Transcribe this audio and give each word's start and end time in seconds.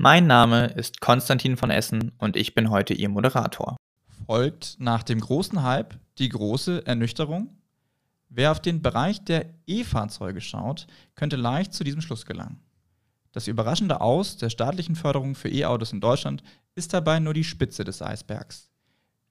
Mein 0.00 0.28
Name 0.28 0.66
ist 0.66 1.00
Konstantin 1.00 1.56
von 1.56 1.70
Essen 1.70 2.12
und 2.18 2.36
ich 2.36 2.54
bin 2.54 2.70
heute 2.70 2.94
Ihr 2.94 3.08
Moderator. 3.08 3.76
Folgt 4.26 4.76
nach 4.78 5.02
dem 5.02 5.18
großen 5.18 5.64
Hype 5.64 5.98
die 6.18 6.28
große 6.28 6.86
Ernüchterung? 6.86 7.58
Wer 8.28 8.52
auf 8.52 8.62
den 8.62 8.80
Bereich 8.80 9.24
der 9.24 9.46
E-Fahrzeuge 9.66 10.40
schaut, 10.40 10.86
könnte 11.16 11.34
leicht 11.34 11.74
zu 11.74 11.82
diesem 11.82 12.00
Schluss 12.00 12.26
gelangen. 12.26 12.60
Das 13.32 13.48
überraschende 13.48 14.00
Aus 14.00 14.36
der 14.36 14.50
staatlichen 14.50 14.94
Förderung 14.94 15.34
für 15.34 15.48
E-Autos 15.48 15.92
in 15.92 16.00
Deutschland 16.00 16.44
ist 16.76 16.94
dabei 16.94 17.18
nur 17.18 17.34
die 17.34 17.42
Spitze 17.42 17.82
des 17.82 18.00
Eisbergs. 18.00 18.70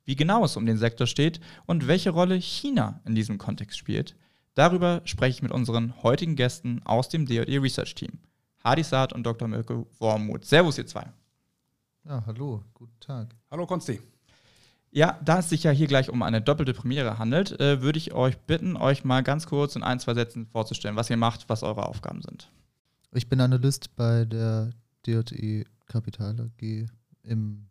Wie 0.04 0.18
genau 0.18 0.44
es 0.44 0.58
um 0.58 0.66
den 0.66 0.78
Sektor 0.78 1.08
steht 1.08 1.40
und 1.66 1.88
welche 1.88 2.10
Rolle 2.10 2.36
China 2.36 3.00
in 3.06 3.16
diesem 3.16 3.38
Kontext 3.38 3.78
spielt, 3.78 4.18
darüber 4.54 5.00
spreche 5.06 5.38
ich 5.38 5.44
mit 5.44 5.54
unseren 5.54 6.04
heutigen 6.04 6.36
Gästen 6.36 6.82
aus 6.84 7.08
dem 7.08 7.26
DOD 7.26 7.58
Research 7.62 7.96
Team. 7.96 8.20
Hadi 8.68 8.84
Saad 8.84 9.14
und 9.14 9.24
Dr. 9.24 9.48
Mirko 9.48 9.88
Wormuth. 9.98 10.44
Servus, 10.44 10.78
ihr 10.78 10.86
zwei. 10.86 11.06
Ja, 12.04 12.22
hallo, 12.26 12.66
guten 12.74 13.00
Tag. 13.00 13.34
Hallo, 13.50 13.66
Konsti. 13.66 14.02
Ja, 14.92 15.18
da 15.24 15.40
es 15.40 15.48
sich 15.48 15.64
ja 15.64 15.72
hier 15.72 15.88
gleich 15.88 16.10
um 16.10 16.22
eine 16.22 16.42
doppelte 16.42 16.74
Premiere 16.74 17.18
handelt, 17.18 17.58
äh, 17.62 17.82
würde 17.82 17.98
ich 17.98 18.14
euch 18.14 18.38
bitten, 18.40 18.76
euch 18.76 19.06
mal 19.06 19.24
ganz 19.24 19.48
kurz 19.48 19.78
in 19.78 19.84
ein, 19.84 20.02
zwei 20.02 20.16
Sätzen 20.16 20.48
vorzustellen, 20.48 20.98
was 20.98 21.10
ihr 21.10 21.16
macht, 21.16 21.48
was 21.48 21.64
eure 21.64 21.88
Aufgaben 21.88 22.22
sind. 22.22 22.52
Ich 23.14 23.30
bin 23.30 23.40
Analyst 23.40 23.96
bei 23.96 24.26
der 24.26 24.72
DJE 25.06 25.64
Kapital 25.86 26.38
AG 26.38 26.90
im 27.24 27.70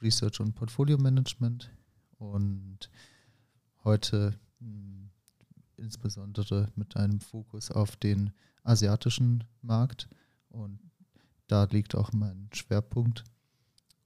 Research 0.00 0.38
und 0.38 0.54
Portfolio 0.54 0.96
Management 0.96 1.70
und 2.18 2.88
heute 3.82 4.38
mh, 4.60 4.68
hm, 4.68 5.10
insbesondere 5.76 6.68
mit 6.76 6.96
einem 6.96 7.18
Fokus 7.18 7.72
auf 7.72 7.96
den 7.96 8.30
asiatischen 8.62 9.42
Markt 9.60 10.08
und 10.56 10.78
da 11.46 11.64
liegt 11.64 11.94
auch 11.94 12.12
mein 12.12 12.48
Schwerpunkt 12.52 13.24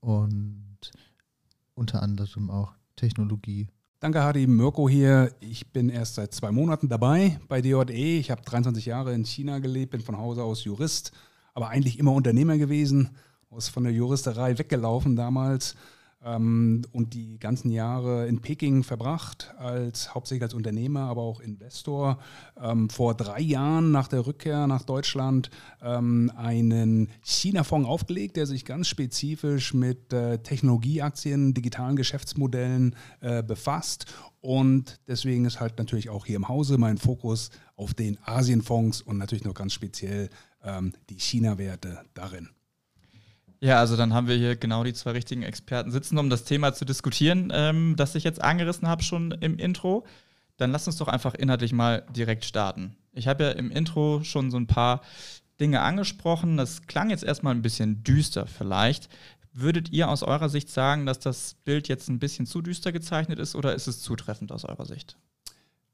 und 0.01 0.79
unter 1.75 2.03
anderem 2.03 2.51
auch 2.51 2.75
Technologie. 2.97 3.69
Danke, 4.01 4.23
Hadi. 4.23 4.47
Mirko 4.47 4.89
hier. 4.89 5.35
Ich 5.41 5.73
bin 5.73 5.89
erst 5.89 6.17
seit 6.17 6.35
zwei 6.35 6.51
Monaten 6.51 6.89
dabei 6.89 7.39
bei 7.49 7.61
DJE. 7.61 8.19
Ich 8.19 8.31
habe 8.31 8.43
23 8.43 8.87
Jahre 8.87 9.15
in 9.15 9.25
China 9.25 9.59
gelebt, 9.59 9.93
bin 9.93 10.01
von 10.01 10.19
Hause 10.19 10.43
aus 10.43 10.65
Jurist, 10.65 11.13
aber 11.55 11.69
eigentlich 11.69 11.99
immer 11.99 12.13
Unternehmer 12.13 12.59
gewesen, 12.59 13.11
aus 13.51 13.69
von 13.69 13.85
der 13.85 13.93
Juristerei 13.93 14.59
weggelaufen 14.59 15.17
damals 15.17 15.77
und 16.23 17.15
die 17.15 17.39
ganzen 17.39 17.71
Jahre 17.71 18.29
in 18.29 18.43
Peking 18.43 18.83
verbracht, 18.83 19.55
als 19.57 20.15
hauptsächlich 20.15 20.43
als 20.43 20.53
Unternehmer, 20.53 21.01
aber 21.05 21.23
auch 21.23 21.41
Investor. 21.41 22.19
Ähm, 22.61 22.91
vor 22.91 23.15
drei 23.15 23.41
Jahren 23.41 23.91
nach 23.91 24.07
der 24.07 24.27
Rückkehr 24.27 24.67
nach 24.67 24.83
Deutschland 24.83 25.51
ähm, 25.81 26.31
einen 26.37 27.09
China-Fonds 27.23 27.89
aufgelegt, 27.89 28.37
der 28.37 28.45
sich 28.45 28.67
ganz 28.67 28.89
spezifisch 28.89 29.73
mit 29.73 30.13
äh, 30.13 30.39
Technologieaktien, 30.39 31.55
digitalen 31.55 31.97
Geschäftsmodellen 31.97 32.97
äh, 33.21 33.43
befasst. 33.43 34.05
Und 34.43 35.01
deswegen 35.09 35.47
ist 35.47 35.59
halt 35.59 35.79
natürlich 35.79 36.11
auch 36.11 36.27
hier 36.27 36.37
im 36.37 36.49
Hause 36.49 36.77
mein 36.77 36.99
Fokus 36.99 37.51
auf 37.77 37.95
den 37.95 38.19
Asienfonds 38.25 39.01
und 39.01 39.17
natürlich 39.17 39.45
noch 39.45 39.55
ganz 39.55 39.73
speziell 39.73 40.29
ähm, 40.63 40.93
die 41.09 41.19
China-Werte 41.19 42.05
darin. 42.13 42.51
Ja, 43.63 43.79
also 43.79 43.97
dann 43.97 44.15
haben 44.15 44.27
wir 44.27 44.37
hier 44.37 44.57
genau 44.57 44.85
die 44.85 44.95
zwei 44.95 45.11
richtigen 45.11 45.43
Experten 45.43 45.91
sitzen, 45.91 46.17
um 46.17 46.31
das 46.31 46.45
Thema 46.45 46.73
zu 46.73 46.87
diskutieren, 46.87 47.53
ähm, 47.55 47.95
das 47.97 48.15
ich 48.15 48.25
jetzt 48.25 48.41
angerissen 48.41 48.89
habe 48.89 49.03
schon 49.03 49.33
im 49.33 49.59
Intro. 49.59 50.07
Dann 50.57 50.73
lass 50.73 50.87
uns 50.87 50.97
doch 50.97 51.09
einfach 51.09 51.35
inhaltlich 51.35 51.73
mal 51.73 52.07
direkt 52.15 52.45
starten. 52.45 52.97
Ich 53.13 53.29
habe 53.29 53.45
ja 53.45 53.51
im 53.51 53.71
Intro 53.71 54.23
schon 54.25 54.51
so 54.51 54.57
ein 54.57 54.67
paar 54.67 55.03
Dinge 55.61 55.83
angesprochen. 55.83 56.57
Das 56.57 56.87
klang 56.87 57.11
jetzt 57.11 57.25
erstmal 57.25 57.55
ein 57.55 57.63
bisschen 57.63 58.03
düster 58.03 58.47
vielleicht. 58.47 59.11
Würdet 59.53 59.91
ihr 59.91 60.09
aus 60.09 60.23
eurer 60.23 60.49
Sicht 60.49 60.71
sagen, 60.71 61.07
dass 61.07 61.19
das 61.19 61.57
Bild 61.65 61.89
jetzt 61.89 62.09
ein 62.09 62.19
bisschen 62.19 62.47
zu 62.47 62.63
düster 62.63 62.93
gezeichnet 62.93 63.39
ist 63.39 63.55
oder 63.55 63.75
ist 63.75 63.89
es 63.89 64.01
zutreffend 64.01 64.53
aus 64.53 64.65
eurer 64.65 64.87
Sicht? 64.87 65.17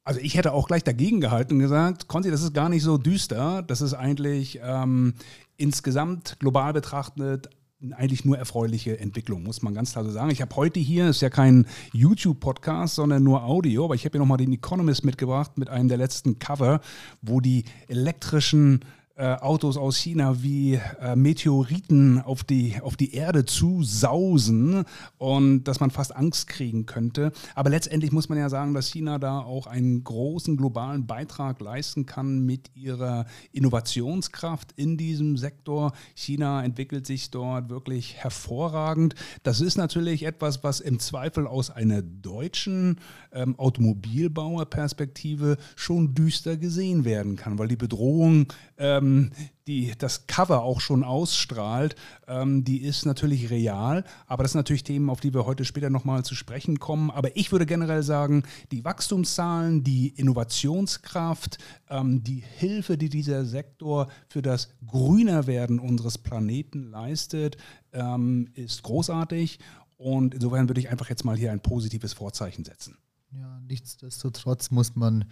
Also 0.05 0.21
ich 0.21 0.37
hätte 0.37 0.53
auch 0.53 0.69
gleich 0.69 0.85
dagegen 0.85 1.21
gehalten 1.21 1.55
und 1.55 1.59
gesagt, 1.59 2.07
Konzi, 2.07 2.31
das 2.31 2.43
ist 2.43 2.55
gar 2.55 2.69
nicht 2.69 2.85
so 2.85 2.97
düster. 2.97 3.63
Das 3.63 3.81
ist 3.81 3.95
eigentlich 3.95 4.61
ähm, 4.63 5.15
insgesamt 5.57 6.39
global 6.39 6.73
betrachtet 6.73 7.49
eigentlich 7.97 8.25
nur 8.25 8.39
erfreuliche 8.39 8.99
Entwicklung, 8.99 9.43
muss 9.43 9.63
man 9.63 9.75
ganz 9.75 9.93
klar 9.93 10.05
so 10.05 10.11
sagen. 10.11 10.31
Ich 10.31 10.41
habe 10.41 10.57
heute 10.57 10.81
hier, 10.81 11.09
ist 11.09 11.21
ja 11.21 11.31
kein 11.31 11.67
YouTube-Podcast, 11.93 12.95
sondern 12.95 13.23
nur 13.23 13.45
Audio, 13.45 13.85
aber 13.85 13.95
ich 13.95 14.05
habe 14.05 14.13
hier 14.13 14.21
nochmal 14.21 14.39
den 14.39 14.53
Economist 14.53 15.05
mitgebracht 15.05 15.59
mit 15.59 15.69
einem 15.69 15.89
der 15.89 15.99
letzten 15.99 16.39
Cover, 16.39 16.81
wo 17.21 17.41
die 17.41 17.65
elektrischen 17.89 18.81
äh, 19.19 19.35
Autos 19.37 19.79
aus 19.79 19.97
China 19.97 20.43
wie 20.43 20.79
äh, 21.01 21.17
Meteoriten 21.17 22.21
auf 22.21 22.45
die, 22.45 22.77
auf 22.83 22.97
die 22.97 23.15
Erde 23.15 23.47
zu 23.47 23.83
sausen 23.83 24.85
und 25.17 25.65
dass 25.65 25.81
man 25.81 25.91
fast 25.91 26.15
Angst 26.15 26.49
kriegen 26.49 26.85
könnte. 26.85 27.33
Aber 27.55 27.71
letztendlich 27.71 28.13
muss 28.13 28.29
man 28.29 28.37
ja 28.37 28.51
sagen, 28.51 28.75
dass 28.75 28.89
China 28.89 29.19
da 29.19 29.39
auch 29.39 29.67
einen 29.67 30.05
großen 30.05 30.59
globalen 30.59 31.07
Beitrag 31.07 31.63
leisten 31.63 32.05
kann 32.05 32.45
mit 32.45 32.71
ihrer 32.75 33.25
Innovationskraft 33.53 34.73
in 34.77 34.99
diesem 34.99 35.39
Sektor. 35.39 35.93
China 36.15 36.63
entwickelt 36.63 37.07
sich 37.07 37.31
dort 37.31 37.71
wirklich 37.71 38.17
hervorragend. 38.17 39.15
Das 39.43 39.63
ist 39.63 39.79
natürlich 39.79 40.25
etwas, 40.25 40.63
was 40.63 40.81
im 40.81 40.99
Zweifel 40.99 41.47
aus 41.47 41.71
einer 41.71 42.03
deutschen 42.03 43.01
ähm, 43.33 43.59
Automobilbauerperspektive 43.59 45.57
schon 45.75 46.13
düster 46.15 46.59
gesehen 46.59 47.07
werden 47.07 47.37
kann, 47.37 47.59
weil 47.59 47.69
die 47.69 47.77
Bedrohung 47.77 48.49
ähm, 48.77 49.06
ähm, 49.07 49.31
die 49.67 49.93
das 49.99 50.29
Cover 50.29 50.63
auch 50.63 50.81
schon 50.81 51.03
ausstrahlt, 51.03 51.97
ähm, 52.29 52.63
die 52.65 52.83
ist 52.83 53.05
natürlich 53.05 53.51
real. 53.51 54.05
Aber 54.27 54.45
das 54.45 54.53
sind 54.53 54.61
natürlich 54.61 54.85
Themen, 54.85 55.11
auf 55.11 55.21
die 55.21 55.35
wir 55.35 55.45
heute 55.45 55.65
später 55.65 55.91
nochmal 55.91 56.25
zu 56.25 56.35
sprechen 56.35 56.79
kommen. 56.79 57.11
Aber 57.11 57.37
ich 57.37 57.51
würde 57.51 57.67
generell 57.67 58.03
sagen, 58.03 58.45
die 58.71 58.85
Wachstumszahlen, 58.85 59.83
die 59.83 60.09
Innovationskraft, 60.09 61.59
ähm, 61.91 62.23
die 62.23 62.45
Hilfe, 62.59 62.97
die 62.97 63.09
dieser 63.09 63.45
Sektor 63.45 64.09
für 64.29 64.43
das 64.43 64.69
Grünerwerden 64.87 65.81
unseres 65.81 66.19
Planeten 66.19 66.91
leistet, 66.91 67.57
ähm, 67.93 68.49
ist 68.55 68.83
großartig. 68.85 69.59
Und 69.97 70.35
insofern 70.35 70.69
würde 70.69 70.81
ich 70.81 70.91
einfach 70.91 71.09
jetzt 71.09 71.25
mal 71.25 71.37
hier 71.37 71.51
ein 71.51 71.61
positives 71.61 72.13
Vorzeichen 72.13 72.65
setzen. 72.65 72.99
Ja, 73.33 73.61
nichtsdestotrotz 73.67 74.71
muss 74.71 74.95
man 74.95 75.25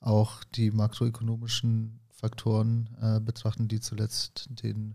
auch 0.00 0.44
die 0.44 0.70
makroökonomischen 0.70 2.00
Faktoren 2.20 2.90
äh, 3.00 3.18
betrachten, 3.20 3.66
die 3.68 3.80
zuletzt 3.80 4.48
den 4.62 4.94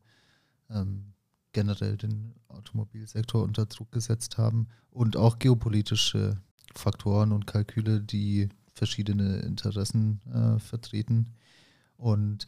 ähm, 0.69 1.13
generell 1.53 1.97
den 1.97 2.35
Automobilsektor 2.49 3.41
unter 3.43 3.65
Druck 3.65 3.91
gesetzt 3.91 4.37
haben 4.37 4.67
und 4.91 5.17
auch 5.17 5.39
geopolitische 5.39 6.37
Faktoren 6.73 7.31
und 7.31 7.47
Kalküle, 7.47 8.01
die 8.01 8.49
verschiedene 8.73 9.37
Interessen 9.39 10.21
äh, 10.31 10.59
vertreten. 10.59 11.33
Und 11.97 12.45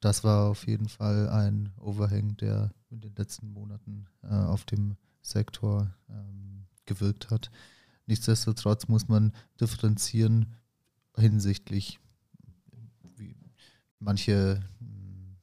das 0.00 0.24
war 0.24 0.50
auf 0.50 0.66
jeden 0.66 0.88
Fall 0.88 1.28
ein 1.28 1.72
Overhang, 1.78 2.36
der 2.36 2.72
in 2.90 3.00
den 3.00 3.14
letzten 3.14 3.52
Monaten 3.52 4.06
äh, 4.22 4.34
auf 4.34 4.64
dem 4.64 4.96
Sektor 5.22 5.94
ähm, 6.10 6.66
gewirkt 6.84 7.30
hat. 7.30 7.50
Nichtsdestotrotz 8.06 8.88
muss 8.88 9.08
man 9.08 9.32
differenzieren 9.60 10.54
hinsichtlich 11.16 12.00
Manche 13.98 14.60
hm, 14.78 15.36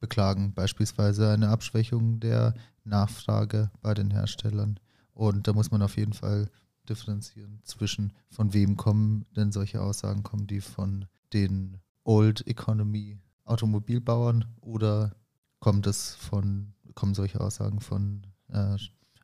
beklagen 0.00 0.52
beispielsweise 0.54 1.30
eine 1.30 1.48
Abschwächung 1.48 2.20
der 2.20 2.54
Nachfrage 2.84 3.70
bei 3.80 3.94
den 3.94 4.10
Herstellern. 4.10 4.78
Und 5.12 5.48
da 5.48 5.52
muss 5.52 5.70
man 5.70 5.82
auf 5.82 5.96
jeden 5.96 6.12
Fall 6.12 6.50
differenzieren 6.88 7.60
zwischen, 7.64 8.12
von 8.30 8.52
wem 8.52 8.76
kommen 8.76 9.24
denn 9.34 9.52
solche 9.52 9.80
Aussagen, 9.80 10.22
kommen 10.22 10.46
die 10.46 10.60
von 10.60 11.06
den 11.32 11.78
Old 12.04 12.46
Economy 12.46 13.18
Automobilbauern 13.44 14.44
oder 14.60 15.14
kommt 15.60 15.86
es 15.86 16.14
von, 16.14 16.74
kommen 16.94 17.14
solche 17.14 17.40
Aussagen 17.40 17.80
von 17.80 18.26
äh, 18.48 18.76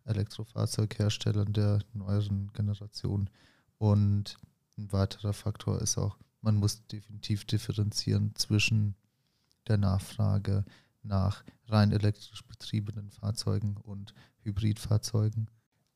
Elektrofahrzeugherstellern 0.04 1.52
der 1.52 1.80
neueren 1.92 2.52
Generation? 2.52 3.28
Und 3.78 4.38
ein 4.78 4.92
weiterer 4.92 5.32
Faktor 5.32 5.80
ist 5.80 5.98
auch, 5.98 6.16
man 6.42 6.56
muss 6.56 6.86
definitiv 6.86 7.44
differenzieren 7.44 8.34
zwischen 8.34 8.94
der 9.68 9.78
Nachfrage 9.78 10.64
nach 11.02 11.42
rein 11.68 11.92
elektrisch 11.92 12.44
betriebenen 12.44 13.10
Fahrzeugen 13.10 13.76
und 13.76 14.14
Hybridfahrzeugen. 14.42 15.48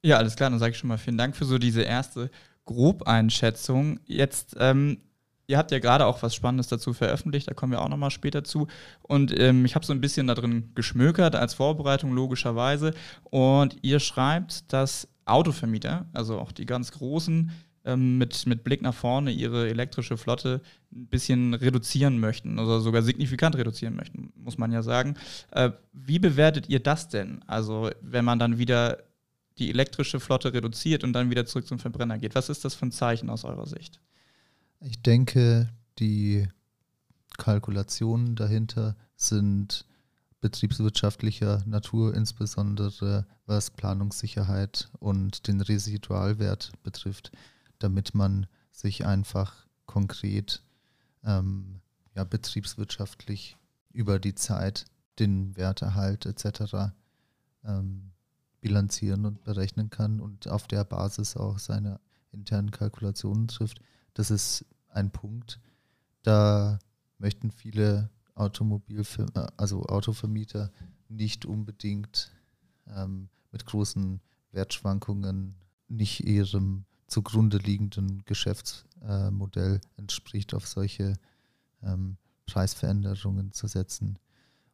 Ja, 0.03 0.19
alles 0.19 0.37
klar, 0.37 0.51
dann 0.51 0.59
sage 0.59 0.73
ich 0.73 0.79
schon 0.79 0.89
mal 0.89 0.99
vielen 0.99 1.19
Dank 1.19 1.37
für 1.37 1.45
so 1.45 1.59
diese 1.59 1.83
erste 1.83 2.31
Grobeinschätzung. 2.65 4.01
Jetzt, 4.05 4.57
ähm, 4.59 4.99
ihr 5.47 5.59
habt 5.59 5.71
ja 5.71 5.79
gerade 5.79 6.07
auch 6.07 6.23
was 6.23 6.35
Spannendes 6.35 6.69
dazu 6.69 6.93
veröffentlicht, 6.93 7.49
da 7.49 7.55
kommen 7.55 7.73
wir 7.73 7.83
auch 7.83 7.89
nochmal 7.89 8.11
später 8.11 8.45
zu. 8.45 8.69
Und 9.03 9.39
ähm, 9.39 9.65
ich 9.65 9.75
habe 9.75 9.87
so 9.87 9.93
ein 9.93 10.01
bisschen 10.01 10.29
da 10.29 10.35
drin 10.35 10.71
geschmökert 10.75 11.35
als 11.35 11.55
Vorbereitung, 11.55 12.13
logischerweise. 12.13 12.95
Und 13.25 13.77
ihr 13.83 14.01
schreibt, 14.01 14.73
dass 14.73 15.09
Autovermieter, 15.25 16.07
also 16.13 16.39
auch 16.39 16.53
die 16.53 16.67
ganz 16.67 16.93
großen, 16.93 17.51
ähm, 17.87 18.19
mit, 18.19 18.47
mit 18.47 18.65
Blick 18.65 18.83
nach 18.83 18.95
vorne 18.95 19.31
ihre 19.31 19.69
elektrische 19.69 20.17
Flotte 20.17 20.61
ein 20.93 21.07
bisschen 21.07 21.55
reduzieren 21.55 22.19
möchten 22.19 22.59
oder 22.59 22.81
sogar 22.81 23.03
signifikant 23.03 23.57
reduzieren 23.57 23.97
möchten, 23.97 24.33
muss 24.37 24.59
man 24.59 24.73
ja 24.73 24.83
sagen. 24.83 25.15
Äh, 25.53 25.71
wie 25.93 26.19
bewertet 26.19 26.69
ihr 26.69 26.81
das 26.81 27.09
denn? 27.09 27.43
Also, 27.47 27.91
wenn 28.03 28.25
man 28.25 28.39
dann 28.39 28.59
wieder 28.59 28.99
die 29.59 29.71
elektrische 29.71 30.21
Flotte 30.21 30.53
reduziert 30.53 31.03
und 31.05 31.13
dann 31.13 31.31
wieder 31.31 31.47
zurück 31.47 31.67
zum 31.67 31.79
Verbrenner 31.79 32.19
geht. 32.19 32.35
Was 32.35 32.51
ist 32.51 32.65
das 32.65 32.75
für 32.75 32.87
ein 32.87 32.93
Zeichen 32.93 33.31
aus 33.31 33.45
eurer 33.45 33.67
Sicht? 33.67 34.01
Ich 34.81 35.01
denke, 35.01 35.71
die 35.99 36.47
Kalkulationen 37.39 38.37
dahinter 38.37 38.97
sind 39.17 39.87
betriebswirtschaftlicher 40.41 41.63
Natur, 41.67 42.15
insbesondere 42.15 43.27
was 43.47 43.71
Planungssicherheit 43.71 44.91
und 44.99 45.47
den 45.47 45.61
Residualwert 45.61 46.73
betrifft, 46.83 47.33
damit 47.79 48.15
man 48.15 48.47
sich 48.73 49.07
einfach 49.07 49.67
konkret 49.87 50.63
ähm, 51.25 51.81
ja, 52.15 52.25
betriebswirtschaftlich 52.25 53.57
über 53.93 54.19
die 54.19 54.35
Zeit 54.35 54.85
den 55.19 55.57
Werterhalt 55.57 56.27
etc. 56.27 56.93
Ähm, 57.65 58.13
bilanzieren 58.61 59.25
und 59.27 59.45
berechnen 59.45 59.91
kann 59.91 60.21
und 60.21 60.49
auf 60.49 60.67
der 60.67 60.85
Basis 60.85 61.37
auch 61.37 61.59
seine 61.59 62.01
internen 62.33 62.71
Kalkulationen 62.71 63.49
trifft. 63.49 63.81
Das 64.15 64.31
ist 64.31 64.65
ein 64.89 65.11
Punkt, 65.11 65.61
da 66.23 66.79
möchten 67.19 67.51
viele 67.51 68.11
Automobilfir 68.35 69.27
äh, 69.35 69.47
also 69.57 69.85
Autovermieter 69.85 70.71
nicht 71.09 71.47
unbedingt 71.47 72.33
ähm, 72.89 73.29
mit 73.53 73.65
großen 73.65 74.21
Wertschwankungen 74.53 75.55
nicht 75.89 76.21
ihrem 76.21 76.85
zugrunde 77.07 77.59
liegenden 77.59 78.25
Geschäftsmodell 78.25 79.81
entspricht, 79.97 80.55
auf 80.55 80.67
solche 80.67 81.15
ähm, 81.83 82.17
Preisveränderungen 82.47 83.53
zu 83.53 83.67
setzen. 83.67 84.19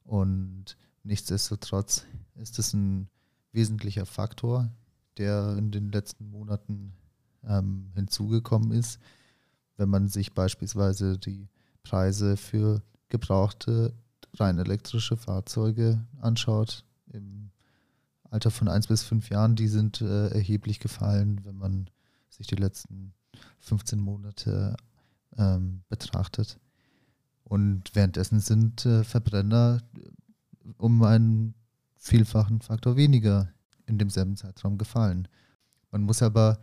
Und 0.05 0.76
nichtsdestotrotz 1.02 2.05
ist 2.34 2.58
es 2.58 2.73
ein 2.73 3.08
wesentlicher 3.52 4.06
Faktor, 4.06 4.70
der 5.19 5.56
in 5.58 5.70
den 5.70 5.93
letzten 5.93 6.31
Monaten 6.31 6.94
ähm, 7.44 7.90
hinzugekommen 7.94 8.73
ist. 8.73 8.99
Wenn 9.76 9.88
man 9.88 10.08
sich 10.08 10.32
beispielsweise 10.32 11.19
die 11.19 11.49
Preise 11.82 12.37
für 12.37 12.82
gebrauchte 13.08 13.94
rein 14.34 14.58
elektrische 14.58 15.17
Fahrzeuge 15.17 16.06
anschaut, 16.20 16.84
im 17.12 17.50
Alter 18.31 18.50
von 18.50 18.69
1 18.69 18.87
bis 18.87 19.02
5 19.02 19.29
Jahren, 19.29 19.56
die 19.56 19.69
sind 19.69 20.00
äh, 20.00 20.29
erheblich 20.29 20.81
gefallen, 20.81 21.40
wenn 21.44 21.56
man 21.56 21.90
sich 22.32 22.46
die 22.46 22.56
letzten 22.56 23.14
15 23.61 24.00
Monate 24.00 24.76
ähm, 25.37 25.82
betrachtet. 25.88 26.58
Und 27.44 27.94
währenddessen 27.94 28.40
sind 28.40 28.87
äh, 28.87 29.05
Verbrenner 29.05 29.82
um 30.79 31.02
einen 31.02 31.55
vielfachen 31.96 32.61
Faktor 32.61 32.96
weniger 32.96 33.52
in 33.87 33.99
demselben 33.99 34.37
Zeitraum 34.37 34.79
gefallen. 34.79 35.29
Man 35.90 36.02
muss 36.02 36.23
aber 36.23 36.58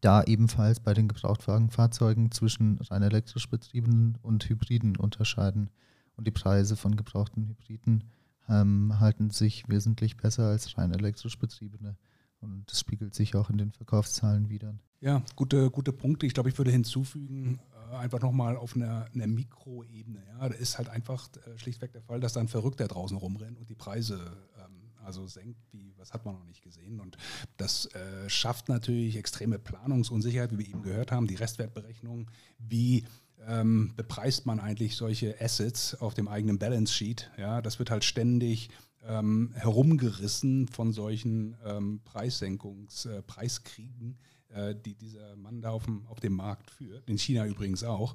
da 0.00 0.22
ebenfalls 0.22 0.80
bei 0.80 0.94
den 0.94 1.08
Gebrauchtwagenfahrzeugen 1.08 2.30
zwischen 2.30 2.78
rein 2.78 3.02
elektrisch 3.02 3.48
betriebenen 3.48 4.18
und 4.22 4.48
Hybriden 4.48 4.96
unterscheiden. 4.96 5.70
Und 6.16 6.26
die 6.26 6.32
Preise 6.32 6.76
von 6.76 6.96
gebrauchten 6.96 7.48
Hybriden 7.48 8.04
ähm, 8.48 9.00
halten 9.00 9.30
sich 9.30 9.68
wesentlich 9.68 10.16
besser 10.16 10.48
als 10.48 10.78
rein 10.78 10.92
elektrisch 10.92 11.38
betriebene. 11.38 11.96
Und 12.40 12.64
das 12.70 12.80
spiegelt 12.80 13.14
sich 13.14 13.34
auch 13.34 13.50
in 13.50 13.58
den 13.58 13.72
Verkaufszahlen 13.72 14.48
wieder. 14.48 14.74
Ja, 15.00 15.22
gute, 15.34 15.70
gute 15.70 15.92
Punkte. 15.92 16.26
Ich 16.26 16.34
glaube, 16.34 16.48
ich 16.48 16.58
würde 16.58 16.70
hinzufügen, 16.70 17.60
äh, 17.92 17.96
einfach 17.96 18.20
nochmal 18.20 18.56
auf 18.56 18.74
einer, 18.76 19.06
einer 19.14 19.26
Mikroebene. 19.26 20.22
Ja, 20.26 20.48
da 20.48 20.54
ist 20.54 20.78
halt 20.78 20.88
einfach 20.88 21.28
äh, 21.46 21.58
schlichtweg 21.58 21.92
der 21.92 22.02
Fall, 22.02 22.20
dass 22.20 22.32
da 22.32 22.40
ein 22.40 22.48
Verrückter 22.48 22.88
draußen 22.88 23.16
rumrennt 23.16 23.58
und 23.58 23.68
die 23.68 23.74
Preise 23.74 24.18
ähm, 24.58 24.90
also 25.04 25.26
senkt, 25.26 25.60
wie, 25.72 25.94
was 25.96 26.12
hat 26.12 26.24
man 26.24 26.34
noch 26.34 26.44
nicht 26.44 26.62
gesehen. 26.62 27.00
Und 27.00 27.16
das 27.56 27.86
äh, 27.94 28.28
schafft 28.28 28.68
natürlich 28.68 29.16
extreme 29.16 29.58
Planungsunsicherheit, 29.58 30.52
wie 30.52 30.58
wir 30.58 30.68
eben 30.68 30.82
gehört 30.82 31.12
haben, 31.12 31.26
die 31.26 31.36
Restwertberechnung, 31.36 32.30
wie 32.58 33.04
ähm, 33.46 33.92
bepreist 33.96 34.46
man 34.46 34.60
eigentlich 34.60 34.96
solche 34.96 35.40
Assets 35.40 35.94
auf 35.94 36.14
dem 36.14 36.26
eigenen 36.26 36.58
Balance 36.58 36.92
Sheet. 36.92 37.30
Ja, 37.36 37.62
das 37.62 37.78
wird 37.78 37.90
halt 37.90 38.04
ständig 38.04 38.70
ähm, 39.08 39.52
herumgerissen 39.54 40.68
von 40.68 40.92
solchen 40.92 41.56
ähm, 41.64 42.00
Preissenkungs-, 42.04 43.08
äh, 43.08 43.22
Preiskriegen 43.22 44.18
äh, 44.56 44.74
die 44.74 44.94
dieser 44.94 45.36
Mann 45.36 45.60
da 45.60 45.70
auf 45.70 45.84
dem, 45.84 46.06
auf 46.06 46.20
dem 46.20 46.34
Markt 46.34 46.70
führt, 46.70 47.08
in 47.10 47.18
China 47.18 47.46
übrigens 47.46 47.84
auch. 47.84 48.14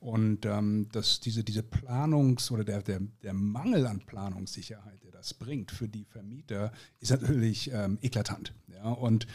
Und 0.00 0.44
ähm, 0.44 0.88
dass 0.90 1.20
diese, 1.20 1.44
diese 1.44 1.60
Planungs- 1.60 2.50
oder 2.50 2.64
der, 2.64 2.82
der, 2.82 3.00
der 3.22 3.32
Mangel 3.32 3.86
an 3.86 4.00
Planungssicherheit, 4.00 5.04
der 5.04 5.12
das 5.12 5.34
bringt 5.34 5.70
für 5.70 5.88
die 5.88 6.04
Vermieter, 6.04 6.72
ist 6.98 7.10
natürlich 7.10 7.70
ähm, 7.72 7.98
eklatant. 8.02 8.52
Ja? 8.72 8.90
Und 8.90 9.26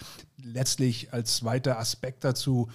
letztlich 0.44 1.14
als 1.14 1.38
zweiter 1.38 1.80
Aspekt 1.80 2.24
dazu, 2.24 2.70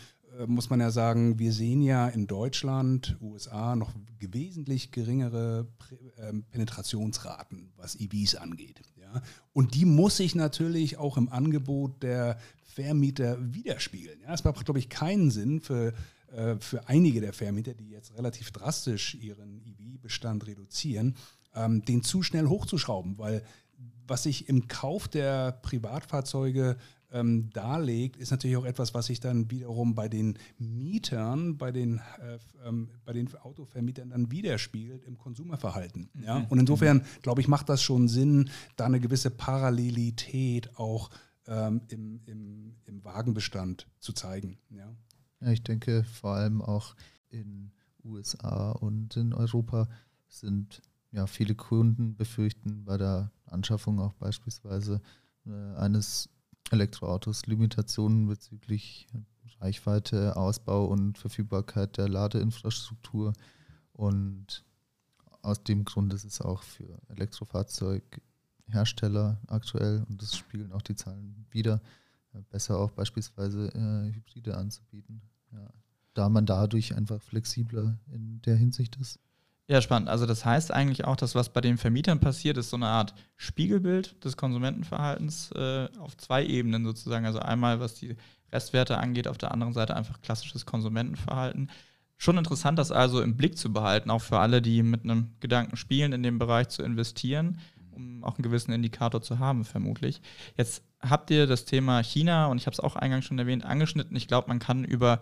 muss 0.46 0.70
man 0.70 0.80
ja 0.80 0.90
sagen, 0.90 1.38
wir 1.38 1.52
sehen 1.52 1.82
ja 1.82 2.08
in 2.08 2.26
Deutschland, 2.26 3.16
USA 3.20 3.76
noch 3.76 3.92
wesentlich 4.20 4.90
geringere 4.90 5.68
ähm, 6.18 6.44
Penetrationsraten, 6.50 7.72
was 7.76 7.94
EVs 7.94 8.34
angeht. 8.34 8.80
Ja? 9.00 9.22
Und 9.52 9.74
die 9.74 9.84
muss 9.84 10.16
sich 10.16 10.34
natürlich 10.34 10.98
auch 10.98 11.16
im 11.16 11.28
Angebot 11.30 12.02
der 12.02 12.38
Vermieter 12.64 13.38
widerspiegeln. 13.40 14.20
Ja, 14.22 14.34
es 14.34 14.44
macht, 14.44 14.64
glaube 14.64 14.78
ich, 14.78 14.88
keinen 14.88 15.30
Sinn 15.30 15.60
für, 15.60 15.94
äh, 16.32 16.56
für 16.58 16.88
einige 16.88 17.20
der 17.20 17.32
Vermieter, 17.32 17.74
die 17.74 17.88
jetzt 17.88 18.16
relativ 18.16 18.50
drastisch 18.50 19.14
ihren 19.14 19.62
EV-Bestand 19.64 20.46
reduzieren, 20.46 21.16
ähm, 21.54 21.84
den 21.84 22.02
zu 22.02 22.22
schnell 22.22 22.46
hochzuschrauben, 22.46 23.18
weil 23.18 23.42
was 24.06 24.24
sich 24.24 24.48
im 24.48 24.68
Kauf 24.68 25.08
der 25.08 25.52
Privatfahrzeuge 25.52 26.76
ähm, 27.12 27.50
darlegt, 27.50 28.16
ist 28.16 28.30
natürlich 28.30 28.56
auch 28.56 28.64
etwas, 28.64 28.94
was 28.94 29.06
sich 29.06 29.20
dann 29.20 29.50
wiederum 29.50 29.94
bei 29.94 30.08
den 30.08 30.38
Mietern, 30.58 31.56
bei 31.56 31.72
den, 31.72 31.98
äh, 32.20 32.38
ähm, 32.66 32.90
bei 33.04 33.12
den 33.12 33.32
Autovermietern 33.36 34.10
dann 34.10 34.30
widerspiegelt 34.30 35.04
im 35.04 35.16
Konsumerverhalten. 35.16 36.08
Ja? 36.22 36.40
Mhm. 36.40 36.46
Und 36.46 36.58
insofern, 36.58 37.02
glaube 37.22 37.40
ich, 37.40 37.48
macht 37.48 37.68
das 37.68 37.82
schon 37.82 38.08
Sinn, 38.08 38.50
da 38.76 38.86
eine 38.86 39.00
gewisse 39.00 39.30
Parallelität 39.30 40.76
auch 40.78 41.10
ähm, 41.46 41.82
im, 41.88 42.20
im, 42.26 42.74
im 42.86 43.04
Wagenbestand 43.04 43.86
zu 44.00 44.12
zeigen. 44.12 44.58
Ja. 44.70 44.92
ja, 45.40 45.52
ich 45.52 45.62
denke 45.62 46.04
vor 46.04 46.32
allem 46.32 46.60
auch 46.60 46.96
in 47.30 47.70
USA 48.04 48.72
und 48.72 49.16
in 49.16 49.32
Europa 49.32 49.88
sind 50.28 50.82
ja 51.12 51.26
viele 51.26 51.54
Kunden 51.54 52.16
befürchten 52.16 52.84
bei 52.84 52.96
der 52.96 53.30
Anschaffung 53.46 54.00
auch 54.00 54.12
beispielsweise 54.14 55.00
äh, 55.46 55.76
eines 55.76 56.28
Elektroautos 56.70 57.46
Limitationen 57.46 58.26
bezüglich 58.26 59.06
Reichweite, 59.60 60.36
Ausbau 60.36 60.86
und 60.86 61.18
Verfügbarkeit 61.18 61.96
der 61.96 62.08
Ladeinfrastruktur. 62.08 63.32
Und 63.92 64.64
aus 65.42 65.62
dem 65.62 65.84
Grund 65.84 66.12
ist 66.12 66.24
es 66.24 66.40
auch 66.40 66.62
für 66.62 67.00
Elektrofahrzeug 67.08 68.20
Hersteller 68.68 69.40
aktuell, 69.46 70.04
und 70.08 70.20
das 70.20 70.36
spiegeln 70.36 70.72
auch 70.72 70.82
die 70.82 70.96
Zahlen 70.96 71.46
wieder, 71.50 71.80
äh, 72.34 72.40
besser 72.50 72.78
auch 72.78 72.90
beispielsweise 72.90 73.68
äh, 73.68 74.12
Hybride 74.12 74.56
anzubieten. 74.56 75.22
Ja. 75.52 75.70
Da 76.14 76.28
man 76.28 76.46
dadurch 76.46 76.94
einfach 76.96 77.22
flexibler 77.22 77.98
in 78.10 78.42
der 78.42 78.56
Hinsicht 78.56 78.96
ist. 78.96 79.20
Ja, 79.68 79.82
spannend. 79.82 80.08
Also 80.08 80.26
das 80.26 80.44
heißt 80.44 80.72
eigentlich 80.72 81.04
auch, 81.04 81.16
dass 81.16 81.34
was 81.34 81.52
bei 81.52 81.60
den 81.60 81.76
Vermietern 81.76 82.20
passiert, 82.20 82.56
ist 82.56 82.70
so 82.70 82.76
eine 82.76 82.86
Art 82.86 83.14
Spiegelbild 83.36 84.24
des 84.24 84.36
Konsumentenverhaltens 84.36 85.50
äh, 85.52 85.88
auf 85.98 86.16
zwei 86.16 86.44
Ebenen 86.44 86.84
sozusagen. 86.84 87.26
Also 87.26 87.40
einmal, 87.40 87.80
was 87.80 87.94
die 87.94 88.16
Restwerte 88.52 88.98
angeht, 88.98 89.26
auf 89.26 89.38
der 89.38 89.50
anderen 89.50 89.72
Seite 89.72 89.96
einfach 89.96 90.20
klassisches 90.20 90.66
Konsumentenverhalten. 90.66 91.70
Schon 92.16 92.38
interessant, 92.38 92.78
das 92.78 92.92
also 92.92 93.20
im 93.20 93.36
Blick 93.36 93.58
zu 93.58 93.72
behalten, 93.72 94.08
auch 94.10 94.22
für 94.22 94.38
alle, 94.38 94.62
die 94.62 94.82
mit 94.84 95.02
einem 95.02 95.32
Gedanken 95.40 95.76
spielen, 95.76 96.12
in 96.12 96.22
dem 96.22 96.38
Bereich 96.38 96.68
zu 96.68 96.82
investieren 96.82 97.58
um 97.96 98.22
auch 98.24 98.36
einen 98.36 98.42
gewissen 98.42 98.72
Indikator 98.72 99.22
zu 99.22 99.38
haben, 99.38 99.64
vermutlich. 99.64 100.20
Jetzt 100.56 100.84
habt 101.10 101.30
ihr 101.30 101.46
das 101.46 101.64
Thema 101.64 102.02
China, 102.02 102.46
und 102.46 102.58
ich 102.58 102.66
habe 102.66 102.74
es 102.74 102.80
auch 102.80 102.96
eingangs 102.96 103.24
schon 103.24 103.38
erwähnt, 103.38 103.64
angeschnitten. 103.64 104.16
Ich 104.16 104.28
glaube, 104.28 104.48
man 104.48 104.58
kann 104.58 104.84
über 104.84 105.20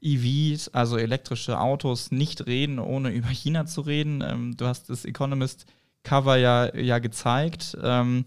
EVs, 0.00 0.68
also 0.68 0.96
elektrische 0.96 1.58
Autos, 1.58 2.10
nicht 2.10 2.46
reden, 2.46 2.78
ohne 2.78 3.10
über 3.10 3.28
China 3.28 3.66
zu 3.66 3.80
reden. 3.80 4.22
Ähm, 4.22 4.56
du 4.56 4.66
hast 4.66 4.90
das 4.90 5.04
Economist-Cover 5.04 6.36
ja, 6.36 6.74
ja 6.76 6.98
gezeigt. 6.98 7.76
Ähm, 7.82 8.24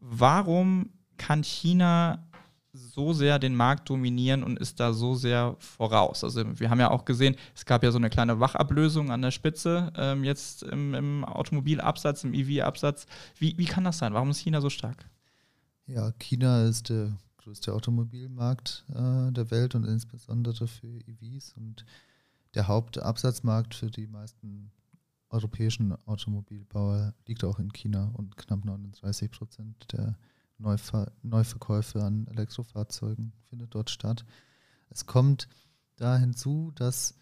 warum 0.00 0.90
kann 1.16 1.42
China 1.42 2.24
so 2.72 3.12
sehr 3.12 3.38
den 3.38 3.54
Markt 3.54 3.88
dominieren 3.88 4.42
und 4.42 4.58
ist 4.58 4.78
da 4.78 4.92
so 4.92 5.14
sehr 5.14 5.56
voraus. 5.58 6.22
Also 6.22 6.44
wir 6.60 6.70
haben 6.70 6.80
ja 6.80 6.90
auch 6.90 7.04
gesehen, 7.04 7.36
es 7.54 7.64
gab 7.64 7.82
ja 7.82 7.90
so 7.90 7.98
eine 7.98 8.10
kleine 8.10 8.40
Wachablösung 8.40 9.10
an 9.10 9.22
der 9.22 9.30
Spitze 9.30 9.92
ähm, 9.96 10.22
jetzt 10.22 10.62
im, 10.62 10.94
im, 10.94 11.24
Automobilabsatz, 11.24 12.24
im 12.24 12.34
EV-Absatz. 12.34 13.06
Wie, 13.38 13.56
wie 13.58 13.64
kann 13.64 13.84
das 13.84 13.98
sein? 13.98 14.14
Warum 14.14 14.30
ist 14.30 14.40
China 14.40 14.60
so 14.60 14.70
stark? 14.70 15.08
Ja, 15.88 16.12
China 16.18 16.64
ist 16.64 16.90
der 16.90 17.16
größte 17.38 17.72
Automobilmarkt 17.72 18.84
äh, 18.90 19.32
der 19.32 19.50
Welt 19.50 19.74
und 19.74 19.84
insbesondere 19.84 20.68
für 20.68 21.00
EVs 21.06 21.54
und 21.56 21.86
der 22.54 22.68
Hauptabsatzmarkt 22.68 23.74
für 23.74 23.90
die 23.90 24.06
meisten 24.06 24.70
europäischen 25.30 25.96
Automobilbauer 26.06 27.14
liegt 27.26 27.42
auch 27.42 27.58
in 27.58 27.72
China 27.72 28.10
und 28.12 28.36
knapp 28.36 28.66
39 28.66 29.30
Prozent 29.30 29.86
der 29.92 30.18
Neuver 30.58 31.10
Neuverkäufe 31.22 32.02
an 32.02 32.26
Elektrofahrzeugen 32.26 33.32
findet 33.48 33.74
dort 33.74 33.88
statt. 33.88 34.26
Es 34.90 35.06
kommt 35.06 35.48
da 35.96 36.18
hinzu, 36.18 36.70
dass 36.74 37.14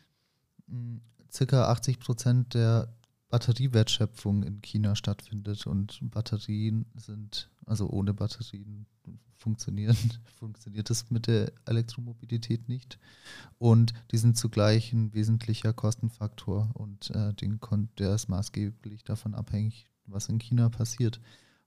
mh, 0.66 1.00
circa 1.30 1.68
80 1.70 2.00
Prozent 2.00 2.54
der 2.54 2.95
Batteriewertschöpfung 3.28 4.44
in 4.44 4.62
China 4.62 4.94
stattfindet 4.94 5.66
und 5.66 5.98
Batterien 6.02 6.86
sind, 6.94 7.50
also 7.66 7.88
ohne 7.90 8.14
Batterien 8.14 8.86
funktionieren, 9.36 9.96
funktioniert 10.38 10.90
es 10.90 11.10
mit 11.10 11.26
der 11.26 11.52
Elektromobilität 11.66 12.68
nicht. 12.68 12.98
Und 13.58 13.94
die 14.12 14.18
sind 14.18 14.36
zugleich 14.36 14.92
ein 14.92 15.12
wesentlicher 15.12 15.72
Kostenfaktor 15.72 16.70
und 16.74 17.10
äh, 17.10 17.34
den 17.34 17.60
der 17.98 18.14
ist 18.14 18.28
maßgeblich 18.28 19.04
davon 19.04 19.34
abhängig, 19.34 19.90
was 20.06 20.28
in 20.28 20.38
China 20.38 20.68
passiert. 20.68 21.20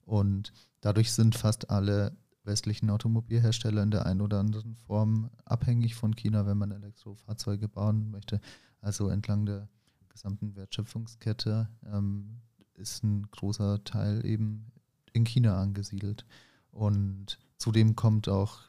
Und 0.06 0.54
dadurch 0.82 1.12
sind 1.12 1.36
fast 1.36 1.70
alle 1.70 2.18
westlichen 2.44 2.90
Automobilhersteller 2.90 3.84
in 3.84 3.92
der 3.92 4.06
einen 4.06 4.22
oder 4.22 4.40
anderen 4.40 4.76
Form 4.76 5.30
abhängig 5.46 5.96
von 5.96 6.16
China, 6.16 6.46
wenn 6.46 6.58
man 6.58 6.72
Elektrofahrzeuge 6.72 7.68
bauen 7.68 8.12
möchte. 8.12 8.40
Also 8.82 9.10
entlang 9.10 9.46
der 9.46 9.68
gesamten 10.20 10.56
Wertschöpfungskette 10.58 11.70
ähm, 11.92 12.42
ist 12.76 13.04
ein 13.04 13.30
großer 13.32 13.84
Teil 13.86 14.26
eben 14.26 14.72
in 15.14 15.24
China 15.24 15.62
angesiedelt. 15.62 16.26
Und 16.72 17.40
zudem 17.58 17.96
kommt 17.96 18.28
auch 18.28 18.60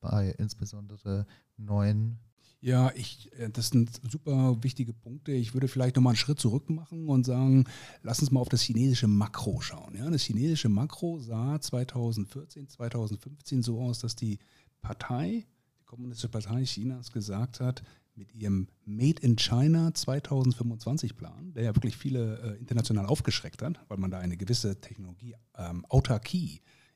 bei 0.00 0.30
insbesondere 0.38 1.26
neuen 1.56 2.18
ja, 2.64 2.92
ich, 2.94 3.28
äh, 3.40 3.50
das 3.50 3.70
sind 3.70 3.90
super 4.08 4.62
wichtige 4.62 4.92
Punkte. 4.92 5.32
Ich 5.32 5.52
würde 5.52 5.66
vielleicht 5.66 5.96
nochmal 5.96 6.12
einen 6.12 6.16
Schritt 6.16 6.38
zurück 6.38 6.70
machen 6.70 7.08
und 7.08 7.26
sagen, 7.26 7.64
lass 8.04 8.20
uns 8.20 8.30
mal 8.30 8.38
auf 8.38 8.48
das 8.48 8.62
chinesische 8.62 9.08
Makro 9.08 9.60
schauen. 9.60 9.96
Ja, 9.96 10.08
das 10.08 10.22
chinesische 10.22 10.68
Makro 10.68 11.18
sah 11.18 11.60
2014, 11.60 12.68
2015 12.68 13.64
so 13.64 13.80
aus, 13.80 13.98
dass 13.98 14.14
die 14.14 14.38
Partei, 14.80 15.44
die 15.80 15.84
Kommunistische 15.86 16.28
Partei 16.28 16.62
Chinas 16.62 17.10
gesagt 17.10 17.58
hat, 17.58 17.82
mit 18.14 18.34
ihrem 18.34 18.68
Made 18.84 19.22
in 19.22 19.36
China 19.36 19.92
2025 19.94 21.16
Plan, 21.16 21.52
der 21.54 21.64
ja 21.64 21.74
wirklich 21.74 21.96
viele 21.96 22.38
äh, 22.38 22.58
international 22.58 23.06
aufgeschreckt 23.06 23.62
hat, 23.62 23.80
weil 23.88 23.98
man 23.98 24.10
da 24.10 24.18
eine 24.18 24.36
gewisse 24.36 24.80
Technologie 24.80 25.34
ähm, 25.56 25.84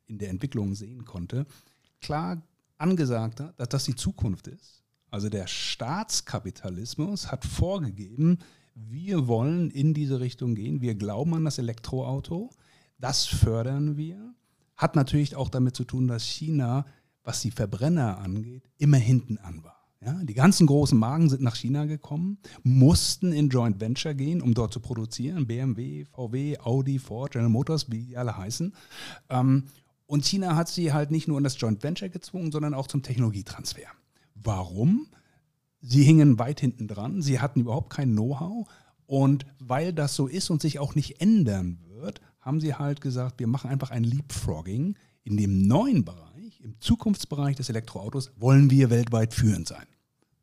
in 0.07 0.19
der 0.19 0.31
Entwicklung 0.31 0.75
sehen 0.75 1.05
konnte, 1.05 1.47
klar 2.01 2.43
angesagt 2.79 3.41
hat, 3.41 3.59
dass 3.59 3.69
das 3.69 3.85
die 3.85 3.95
Zukunft 3.95 4.47
ist. 4.49 4.85
Also 5.11 5.29
der 5.29 5.47
Staatskapitalismus 5.47 7.31
hat 7.31 7.45
vorgegeben, 7.45 8.39
wir 8.75 9.27
wollen 9.27 9.71
in 9.71 9.95
diese 9.95 10.21
Richtung 10.21 10.55
gehen, 10.55 10.83
wir 10.83 10.95
glauben 10.95 11.35
an 11.35 11.45
das 11.45 11.59
Elektroauto, 11.59 12.51
das 12.99 13.25
fördern 13.25 13.97
wir. 13.97 14.35
Hat 14.77 14.95
natürlich 14.95 15.35
auch 15.35 15.49
damit 15.49 15.75
zu 15.75 15.85
tun, 15.85 16.07
dass 16.07 16.25
China, 16.25 16.85
was 17.25 17.41
die 17.41 17.51
Verbrenner 17.51 18.19
angeht, 18.19 18.69
immer 18.77 18.99
hinten 18.99 19.39
an 19.39 19.65
war. 19.65 19.76
Ja, 20.07 20.13
die 20.23 20.35
ganzen 20.35 20.69
großen 20.69 20.97
Marken 20.97 21.29
sind 21.29 21.43
nach 21.43 21.57
China 21.57 21.85
gekommen, 21.85 22.39
mussten 22.63 23.33
in 23.33 23.49
Joint 23.49 23.81
Venture 23.81 24.15
gehen, 24.15 24.41
um 24.41 24.55
dort 24.55 24.73
zu 24.73 24.79
produzieren. 24.79 25.49
BMW, 25.49 26.05
VW, 26.05 26.59
Audi, 26.59 27.01
Ford, 27.01 27.33
General 27.33 27.51
Motors, 27.51 27.91
wie 27.91 28.05
die 28.05 28.17
alle 28.17 28.37
heißen. 28.37 28.73
Ähm, 29.31 29.65
und 30.07 30.25
China 30.25 30.55
hat 30.55 30.69
sie 30.69 30.93
halt 30.93 31.11
nicht 31.11 31.27
nur 31.27 31.39
in 31.39 31.43
das 31.43 31.61
Joint 31.61 31.83
Venture 31.83 32.09
gezwungen, 32.09 32.53
sondern 32.53 32.73
auch 32.73 32.87
zum 32.87 33.03
Technologietransfer. 33.03 33.89
Warum? 34.37 35.09
Sie 35.81 36.05
hingen 36.05 36.39
weit 36.39 36.61
hinten 36.61 36.87
dran, 36.87 37.21
sie 37.21 37.41
hatten 37.41 37.63
überhaupt 37.63 37.91
kein 37.91 38.13
Know-how. 38.13 38.69
Und 39.07 39.45
weil 39.59 39.93
das 39.93 40.15
so 40.15 40.29
ist 40.29 40.51
und 40.51 40.63
sich 40.63 40.79
auch 40.79 40.95
nicht 40.95 41.21
ändern 41.21 41.81
wird, 41.89 42.21
haben 42.41 42.61
sie 42.61 42.75
halt 42.75 43.01
gesagt, 43.01 43.41
wir 43.41 43.49
machen 43.49 43.71
einfach 43.71 43.91
ein 43.91 44.05
Leapfrogging 44.05 44.97
in 45.25 45.37
dem 45.37 45.67
neuen 45.67 46.05
Bereich 46.05 46.61
im 46.61 46.81
Zukunftsbereich 46.81 47.57
des 47.57 47.71
Elektroautos 47.71 48.31
wollen 48.37 48.71
wir 48.71 48.91
weltweit 48.91 49.35
führend 49.35 49.67
sein. 49.67 49.87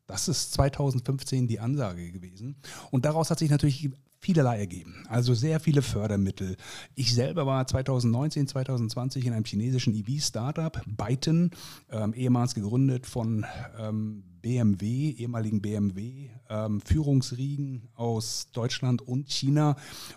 Das 0.06 0.28
ist 0.28 0.52
2015 0.52 1.46
die 1.48 1.60
Ansage 1.60 2.12
gewesen. 2.12 2.56
Und 2.90 3.04
daraus 3.04 3.30
hat 3.30 3.38
sich 3.38 3.50
natürlich 3.50 3.90
vielerlei 4.24 4.58
ergeben. 4.58 5.04
Also 5.08 5.34
sehr 5.34 5.60
viele 5.60 5.82
Fördermittel. 5.82 6.56
Ich 6.94 7.14
selber 7.14 7.46
war 7.46 7.66
2019, 7.66 8.48
2020 8.48 9.26
in 9.26 9.34
einem 9.34 9.44
chinesischen 9.44 9.94
EV-Startup, 9.94 10.80
Byton, 10.86 11.50
ähm, 11.90 12.14
ehemals 12.14 12.54
gegründet 12.54 13.06
von 13.06 13.44
ähm, 13.78 14.24
BMW, 14.40 15.10
ehemaligen 15.10 15.60
BMW, 15.60 16.30
ähm, 16.48 16.80
Führungsriegen 16.80 17.88
aus 17.94 18.50
Deutschland 18.52 19.02
und 19.02 19.30
China. 19.30 19.76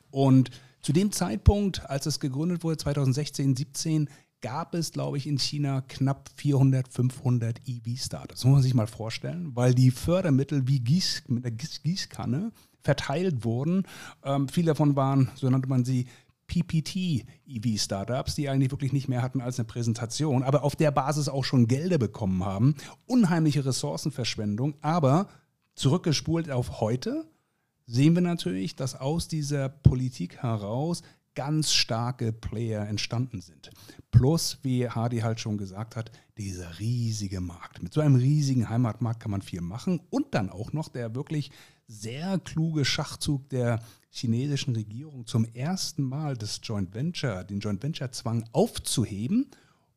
Und 0.10 0.52
zu 0.82 0.94
dem 0.94 1.12
Zeitpunkt, 1.12 1.90
als 1.90 2.06
es 2.06 2.22
gegründet 2.22 2.64
wurde, 2.64 2.78
2016, 2.78 3.58
2017, 3.58 4.10
gab 4.42 4.76
es, 4.76 4.92
glaube 4.92 5.18
ich, 5.18 5.28
in 5.28 5.38
China 5.38 5.82
knapp 5.82 6.30
400, 6.36 6.88
500 6.88 7.62
EV-Startups. 7.68 8.44
Muss 8.46 8.54
man 8.54 8.62
sich 8.62 8.74
mal 8.74 8.88
vorstellen, 8.88 9.56
weil 9.56 9.74
die 9.74 9.92
Fördermittel 9.92 10.68
wie 10.68 10.80
Gieß, 10.80 11.24
mit 11.28 11.44
der 11.44 11.52
Gieß 11.52 11.82
Gießkanne 11.84 12.52
verteilt 12.82 13.44
wurden. 13.44 13.84
Ähm, 14.24 14.48
viele 14.48 14.68
davon 14.68 14.96
waren, 14.96 15.30
so 15.36 15.50
nannte 15.50 15.68
man 15.68 15.86
sie, 15.86 16.08
PPT-EV-Startups, 16.48 18.36
die 18.36 18.48
eigentlich 18.50 18.72
wirklich 18.72 18.94
nicht 18.94 19.10
mehr 19.10 19.22
hatten 19.22 19.42
als 19.42 19.60
eine 19.60 19.68
Präsentation, 19.68 20.44
aber 20.44 20.64
auf 20.64 20.76
der 20.76 20.92
Basis 20.92 21.28
auch 21.28 21.44
schon 21.44 21.68
Gelder 21.68 21.98
bekommen 21.98 22.46
haben. 22.46 22.76
Unheimliche 23.06 23.66
Ressourcenverschwendung, 23.66 24.76
aber 24.82 25.28
zurückgespult 25.76 26.50
auf 26.50 26.80
heute 26.80 27.26
sehen 27.86 28.16
wir 28.16 28.22
natürlich, 28.22 28.76
dass 28.76 28.96
aus 28.96 29.28
dieser 29.28 29.70
Politik 29.70 30.38
heraus 30.42 31.04
ganz 31.38 31.72
starke 31.72 32.34
Player 32.34 32.88
entstanden 32.88 33.42
sind. 33.42 33.70
Plus, 34.10 34.58
wie 34.64 34.90
Hardy 34.90 35.20
halt 35.20 35.40
schon 35.40 35.60
gesagt 35.60 35.96
hat, 35.96 36.12
dieser 36.36 36.80
riesige 36.80 37.42
Markt. 37.42 37.84
Mit 37.84 37.94
so 37.94 38.02
einem 38.02 38.16
riesigen 38.16 38.72
Heimatmarkt 38.72 39.20
kann 39.20 39.30
man 39.30 39.44
viel 39.44 39.62
machen 39.62 40.02
und 40.10 40.34
dann 40.34 40.50
auch 40.50 40.74
noch 40.74 40.90
der 40.90 41.14
wirklich 41.14 41.52
sehr 41.86 42.40
kluge 42.40 42.86
Schachzug 42.86 43.50
der 43.50 43.84
chinesischen 44.10 44.74
Regierung 44.74 45.28
zum 45.28 45.46
ersten 45.46 46.02
Mal 46.02 46.36
das 46.36 46.60
Joint 46.64 46.96
Venture, 46.96 47.44
den 47.44 47.60
Joint 47.60 47.84
Venture 47.84 48.12
Zwang 48.12 48.44
aufzuheben 48.52 49.52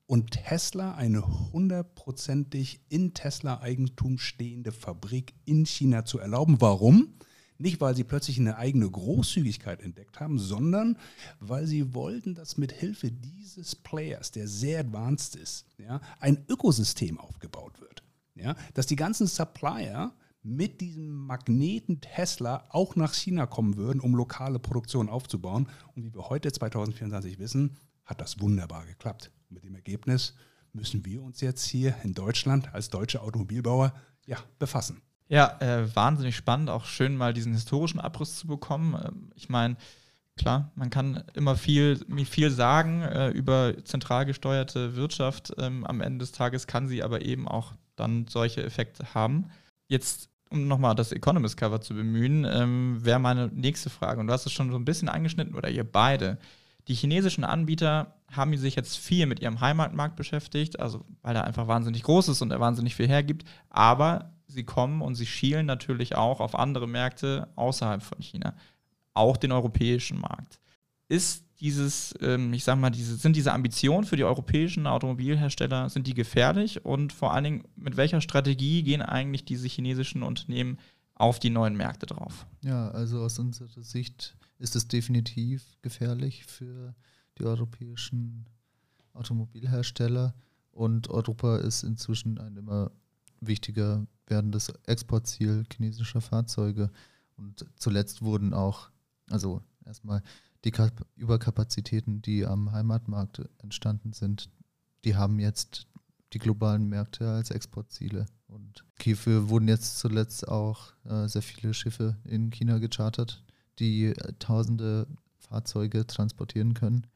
und 0.05 0.33
Tesla 0.33 0.95
eine 0.95 1.27
hundertprozentig 1.55 2.81
in 2.91 3.15
Tesla 3.15 3.61
Eigentum 3.63 4.19
stehende 4.19 4.73
Fabrik 4.73 5.33
in 5.47 5.65
China 5.65 6.05
zu 6.05 6.19
erlauben. 6.19 6.61
Warum? 6.61 7.15
Nicht, 7.61 7.79
weil 7.83 7.95
sie 7.95 8.05
plötzlich 8.05 8.39
eine 8.39 8.57
eigene 8.57 8.91
Großzügigkeit 8.91 9.83
entdeckt 9.83 10.19
haben, 10.19 10.39
sondern 10.39 10.97
weil 11.41 11.67
sie 11.67 11.93
wollten, 11.93 12.35
dass 12.35 12.57
mit 12.57 12.73
Hilfe 12.73 13.11
dieses 13.11 13.77
Players, 13.77 14.31
der 14.31 14.49
sehr 14.49 14.81
advanced 14.81 15.37
ist, 15.37 15.67
ja, 15.77 16.01
ein 16.21 16.43
Ökosystem 16.49 17.21
aufgebaut 17.21 17.79
wird. 17.79 18.03
Ja, 18.35 18.57
dass 18.73 18.87
die 18.87 18.97
ganzen 18.97 19.27
Supplier 19.27 20.15
mit 20.43 20.81
diesem 20.81 21.11
Magneten 21.11 22.01
Tesla 22.01 22.65
auch 22.71 22.97
nach 22.97 23.13
China 23.13 23.45
kommen 23.45 23.77
würden, 23.77 24.01
um 24.01 24.15
lokale 24.15 24.59
Produktion 24.59 25.11
aufzubauen. 25.11 25.69
Und 25.95 26.05
wie 26.05 26.15
wir 26.15 26.31
heute 26.31 26.51
2024 26.51 27.39
wissen, 27.39 27.77
hat 28.07 28.23
das 28.23 28.41
wunderbar 28.41 28.87
geklappt. 28.87 29.33
Und 29.51 29.57
mit 29.57 29.65
dem 29.65 29.75
Ergebnis 29.75 30.35
müssen 30.73 31.05
wir 31.05 31.23
uns 31.23 31.43
jetzt 31.43 31.67
hier 31.67 31.95
in 32.05 32.15
Deutschland 32.15 32.73
als 32.73 32.89
deutsche 32.89 33.21
Automobilbauer 33.21 33.93
ja, 34.25 34.39
befassen. 34.59 35.03
Ja, 35.31 35.59
äh, 35.61 35.95
wahnsinnig 35.95 36.35
spannend, 36.35 36.71
auch 36.71 36.87
schön 36.87 37.17
mal 37.17 37.33
diesen 37.33 37.53
historischen 37.53 38.01
Abriss 38.01 38.37
zu 38.37 38.49
bekommen. 38.49 39.01
Ähm, 39.01 39.31
ich 39.37 39.49
meine, 39.49 39.77
klar, 40.37 40.73
man 40.75 40.91
kann 40.91 41.23
immer 41.35 41.55
viel, 41.55 42.05
viel 42.29 42.51
sagen 42.51 43.03
äh, 43.03 43.29
über 43.29 43.75
zentral 43.85 44.27
gesteuerte 44.27 44.97
Wirtschaft. 44.97 45.53
Ähm, 45.57 45.87
am 45.87 46.01
Ende 46.01 46.25
des 46.25 46.33
Tages 46.33 46.67
kann 46.67 46.89
sie 46.89 47.05
aber 47.05 47.23
eben 47.23 47.47
auch 47.47 47.75
dann 47.95 48.27
solche 48.29 48.65
Effekte 48.65 49.15
haben. 49.15 49.47
Jetzt, 49.87 50.31
um 50.51 50.67
nochmal 50.67 50.97
das 50.97 51.13
Economist-Cover 51.13 51.81
zu 51.81 51.95
bemühen, 51.95 52.45
ähm, 52.45 52.99
wäre 53.05 53.21
meine 53.21 53.47
nächste 53.55 53.89
Frage, 53.89 54.21
und 54.21 54.27
du 54.27 54.33
hast 54.33 54.47
es 54.47 54.53
schon 54.53 54.73
so 54.73 54.77
ein 54.77 54.85
bisschen 54.85 55.09
angeschnitten, 55.09 55.55
oder 55.55 55.71
ihr 55.71 55.85
beide. 55.85 56.39
Die 56.89 56.95
chinesischen 56.95 57.45
Anbieter 57.45 58.17
haben 58.33 58.57
sich 58.57 58.75
jetzt 58.75 58.99
viel 58.99 59.27
mit 59.27 59.39
ihrem 59.39 59.61
Heimatmarkt 59.61 60.17
beschäftigt, 60.17 60.81
also 60.81 61.05
weil 61.23 61.37
er 61.37 61.45
einfach 61.45 61.69
wahnsinnig 61.69 62.03
groß 62.03 62.31
ist 62.31 62.43
und 62.43 62.51
er 62.51 62.59
wahnsinnig 62.59 62.97
viel 62.97 63.07
hergibt, 63.07 63.49
aber 63.69 64.33
sie 64.51 64.65
kommen 64.65 65.03
und 65.03 65.15
sie 65.15 65.27
schielen 65.27 65.67
natürlich 65.67 66.17
auch 66.17 66.41
auf 66.41 66.55
andere 66.55 66.87
Märkte 66.87 67.49
außerhalb 67.57 68.03
von 68.03 68.21
China, 68.21 68.55
auch 69.15 69.37
den 69.37 69.53
europäischen 69.53 70.19
Markt. 70.19 70.61
Ist 71.09 71.45
dieses, 71.61 72.15
ähm, 72.21 72.53
ich 72.53 72.65
sag 72.65 72.79
mal, 72.79 72.91
diese, 72.91 73.17
sind 73.17 73.37
diese 73.37 73.53
Ambitionen 73.53 74.07
für 74.07 74.17
die 74.17 74.25
europäischen 74.25 74.87
Automobilhersteller, 74.87 75.91
sind 75.91 76.07
die 76.07 76.15
gefährlich 76.15 76.85
und 76.85 77.13
vor 77.13 77.35
allen 77.35 77.45
Dingen, 77.45 77.65
mit 77.77 77.97
welcher 77.97 78.21
Strategie 78.21 78.83
gehen 78.83 79.03
eigentlich 79.03 79.45
diese 79.45 79.69
chinesischen 79.69 80.23
Unternehmen 80.23 80.79
auf 81.15 81.39
die 81.39 81.51
neuen 81.51 81.77
Märkte 81.77 82.07
drauf? 82.07 82.47
Ja, 82.63 82.91
also 82.91 83.23
aus 83.23 83.39
unserer 83.39 83.83
Sicht 83.83 84.37
ist 84.59 84.75
es 84.75 84.89
definitiv 84.89 85.63
gefährlich 85.83 86.45
für 86.47 86.95
die 87.39 87.45
europäischen 87.45 88.47
Automobilhersteller 89.13 90.35
und 90.73 91.11
Europa 91.11 91.59
ist 91.59 91.83
inzwischen 91.83 92.39
ein 92.39 92.57
immer 92.57 92.91
wichtiger 93.41 94.07
werdendes 94.31 94.73
Exportziel 94.87 95.65
chinesischer 95.73 96.21
Fahrzeuge. 96.21 96.91
Und 97.37 97.67
zuletzt 97.77 98.23
wurden 98.23 98.55
auch, 98.55 98.91
also 99.29 99.63
erstmal 99.85 100.23
die 100.65 100.71
Kap 100.71 101.07
Überkapazitäten, 101.17 102.23
die 102.23 102.47
am 102.47 102.73
Heimatmarkt 102.73 103.43
entstanden 103.59 104.13
sind, 104.13 104.51
die 105.05 105.17
haben 105.17 105.39
jetzt 105.39 105.87
die 106.33 106.39
globalen 106.39 106.89
Märkte 106.89 107.29
als 107.29 107.51
Exportziele. 107.51 108.27
Und 108.47 108.85
hierfür 109.01 109.49
wurden 109.49 109.69
jetzt 109.69 109.99
zuletzt 109.99 110.47
auch 110.49 110.93
äh, 111.05 111.29
sehr 111.29 111.43
viele 111.43 111.75
Schiffe 111.75 112.17
in 112.25 112.51
China 112.51 112.79
gechartert, 112.79 113.43
die 113.79 114.07
äh, 114.07 114.33
tausende 114.39 115.07
Fahrzeuge 115.39 116.07
transportieren 116.07 116.75
können. 116.75 117.07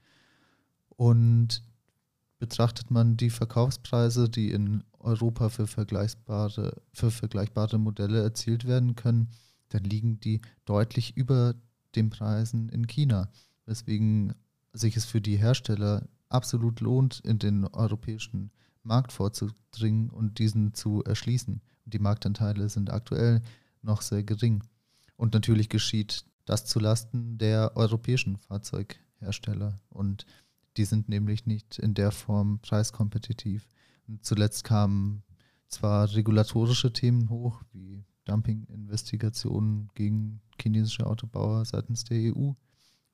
Und 0.89 1.63
betrachtet 2.39 2.91
man 2.91 3.17
die 3.17 3.31
Verkaufspreise, 3.31 4.29
die 4.29 4.51
in 4.51 4.85
Europa 4.99 5.49
für 5.49 5.67
vergleichbare, 5.67 6.83
für 6.93 7.11
vergleichbare 7.11 7.79
Modelle 7.79 8.23
erzielt 8.23 8.67
werden 8.67 8.97
können, 8.97 9.31
dann 9.69 9.85
liegen 9.85 10.21
die 10.21 10.41
deutlich 10.65 11.17
über 11.17 11.55
den 11.95 12.11
Preisen 12.11 12.69
in 12.69 12.87
China. 12.87 13.29
Weswegen 13.67 14.35
sich 14.73 14.97
es 14.97 15.05
für 15.05 15.21
die 15.21 15.37
Hersteller 15.37 16.09
absolut 16.29 16.81
lohnt, 16.81 17.21
in 17.21 17.39
den 17.39 17.65
europäischen 17.65 18.51
Markt 18.83 19.13
vorzudringen 19.13 20.11
und 20.11 20.39
diesen 20.39 20.75
zu 20.75 21.03
erschließen. 21.05 21.61
Die 21.87 21.99
Marktanteile 21.99 22.69
sind 22.69 22.91
aktuell 22.91 23.43
noch 23.83 24.03
sehr 24.03 24.23
gering. 24.23 24.63
Und 25.17 25.35
natürlich 25.35 25.69
geschieht 25.69 26.25
das 26.45 26.67
zulasten 26.67 27.39
der 27.39 27.77
europäischen 27.77 28.37
Fahrzeughersteller. 28.37 29.81
Und 29.89 30.27
die 30.77 30.85
sind 30.85 31.09
nämlich 31.09 31.47
nicht 31.47 31.79
in 31.79 31.95
der 31.95 32.11
Form 32.11 32.59
preiskompetitiv. 32.61 33.67
Und 34.07 34.25
zuletzt 34.25 34.65
kamen 34.65 35.23
zwar 35.69 36.13
regulatorische 36.15 36.93
Themen 36.93 37.31
hoch, 37.31 37.63
wie 37.73 38.05
Dumping-Investigationen 38.25 39.89
gegen 39.95 40.41
chinesische 40.61 41.07
Autobauer 41.07 41.65
seitens 41.65 42.05
der 42.05 42.35
EU 42.35 42.53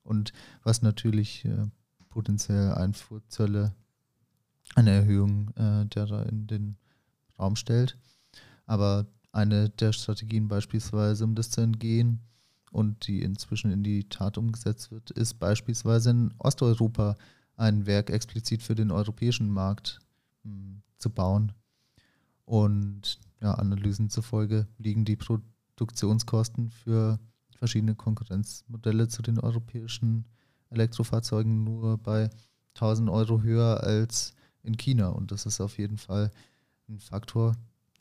und 0.03 0.33
was 0.63 0.83
natürlich 0.83 1.45
äh, 1.45 1.67
potenziell 2.09 2.73
Einfuhrzölle, 2.73 3.75
eine 4.75 4.91
Erhöhung 4.91 5.51
äh, 5.57 5.87
derer 5.87 6.27
in 6.27 6.47
den 6.47 6.77
Raum 7.39 7.57
stellt. 7.57 7.97
Aber 8.67 9.07
eine 9.33 9.69
der 9.69 9.93
Strategien 9.93 10.49
beispielsweise, 10.49 11.25
um 11.25 11.35
das 11.35 11.51
zu 11.51 11.61
entgehen 11.61 12.21
und 12.71 13.07
die 13.07 13.23
inzwischen 13.23 13.71
in 13.73 13.83
die 13.83 14.05
Tat 14.05 14.39
umgesetzt 14.39 14.91
wird, 14.91 15.11
ist 15.11 15.35
beispielsweise 15.35 16.11
in 16.11 16.35
Osteuropa 16.39 17.17
ein 17.61 17.85
Werk 17.85 18.09
explizit 18.09 18.63
für 18.63 18.75
den 18.75 18.91
europäischen 18.91 19.51
Markt 19.51 20.01
hm, 20.45 20.81
zu 20.97 21.11
bauen. 21.11 21.53
Und 22.47 23.21
ja, 23.43 23.53
Analysen 23.53 24.09
zufolge 24.09 24.67
liegen 24.79 25.05
die 25.05 25.17
Produktionskosten 25.17 26.71
für 26.71 27.21
verschiedene 27.59 27.95
Konkurrenzmodelle 27.95 29.09
zu 29.09 29.21
den 29.21 29.39
europäischen 29.39 30.25
Elektrofahrzeugen 30.71 31.63
nur 31.63 31.99
bei 31.99 32.31
1000 32.77 33.11
Euro 33.11 33.43
höher 33.43 33.83
als 33.83 34.33
in 34.63 34.79
China. 34.79 35.09
Und 35.09 35.31
das 35.31 35.45
ist 35.45 35.61
auf 35.61 35.77
jeden 35.77 35.99
Fall 35.99 36.31
ein 36.89 36.99
Faktor, 36.99 37.57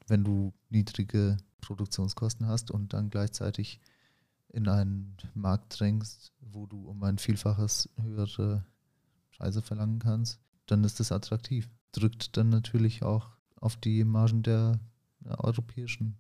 wenn 0.08 0.24
du 0.24 0.54
niedrige 0.70 1.36
Produktionskosten 1.60 2.48
hast 2.48 2.72
und 2.72 2.94
dann 2.94 3.10
gleichzeitig 3.10 3.82
in 4.48 4.70
einen 4.70 5.18
Markt 5.34 5.80
drängst, 5.80 6.32
wo 6.40 6.66
du 6.66 6.88
um 6.88 7.04
ein 7.04 7.18
Vielfaches 7.18 7.90
höhere 8.02 8.64
Preise 9.40 9.62
verlangen 9.62 10.00
kannst, 10.00 10.40
dann 10.68 10.84
ist 10.84 11.00
das 11.00 11.12
attraktiv. 11.12 11.70
Drückt 11.94 12.38
dann 12.38 12.50
natürlich 12.50 13.04
auch 13.04 13.30
auf 13.56 13.76
die 13.78 14.04
Margen 14.04 14.44
der, 14.44 14.80
der 15.22 15.44
europäischen 15.44 16.18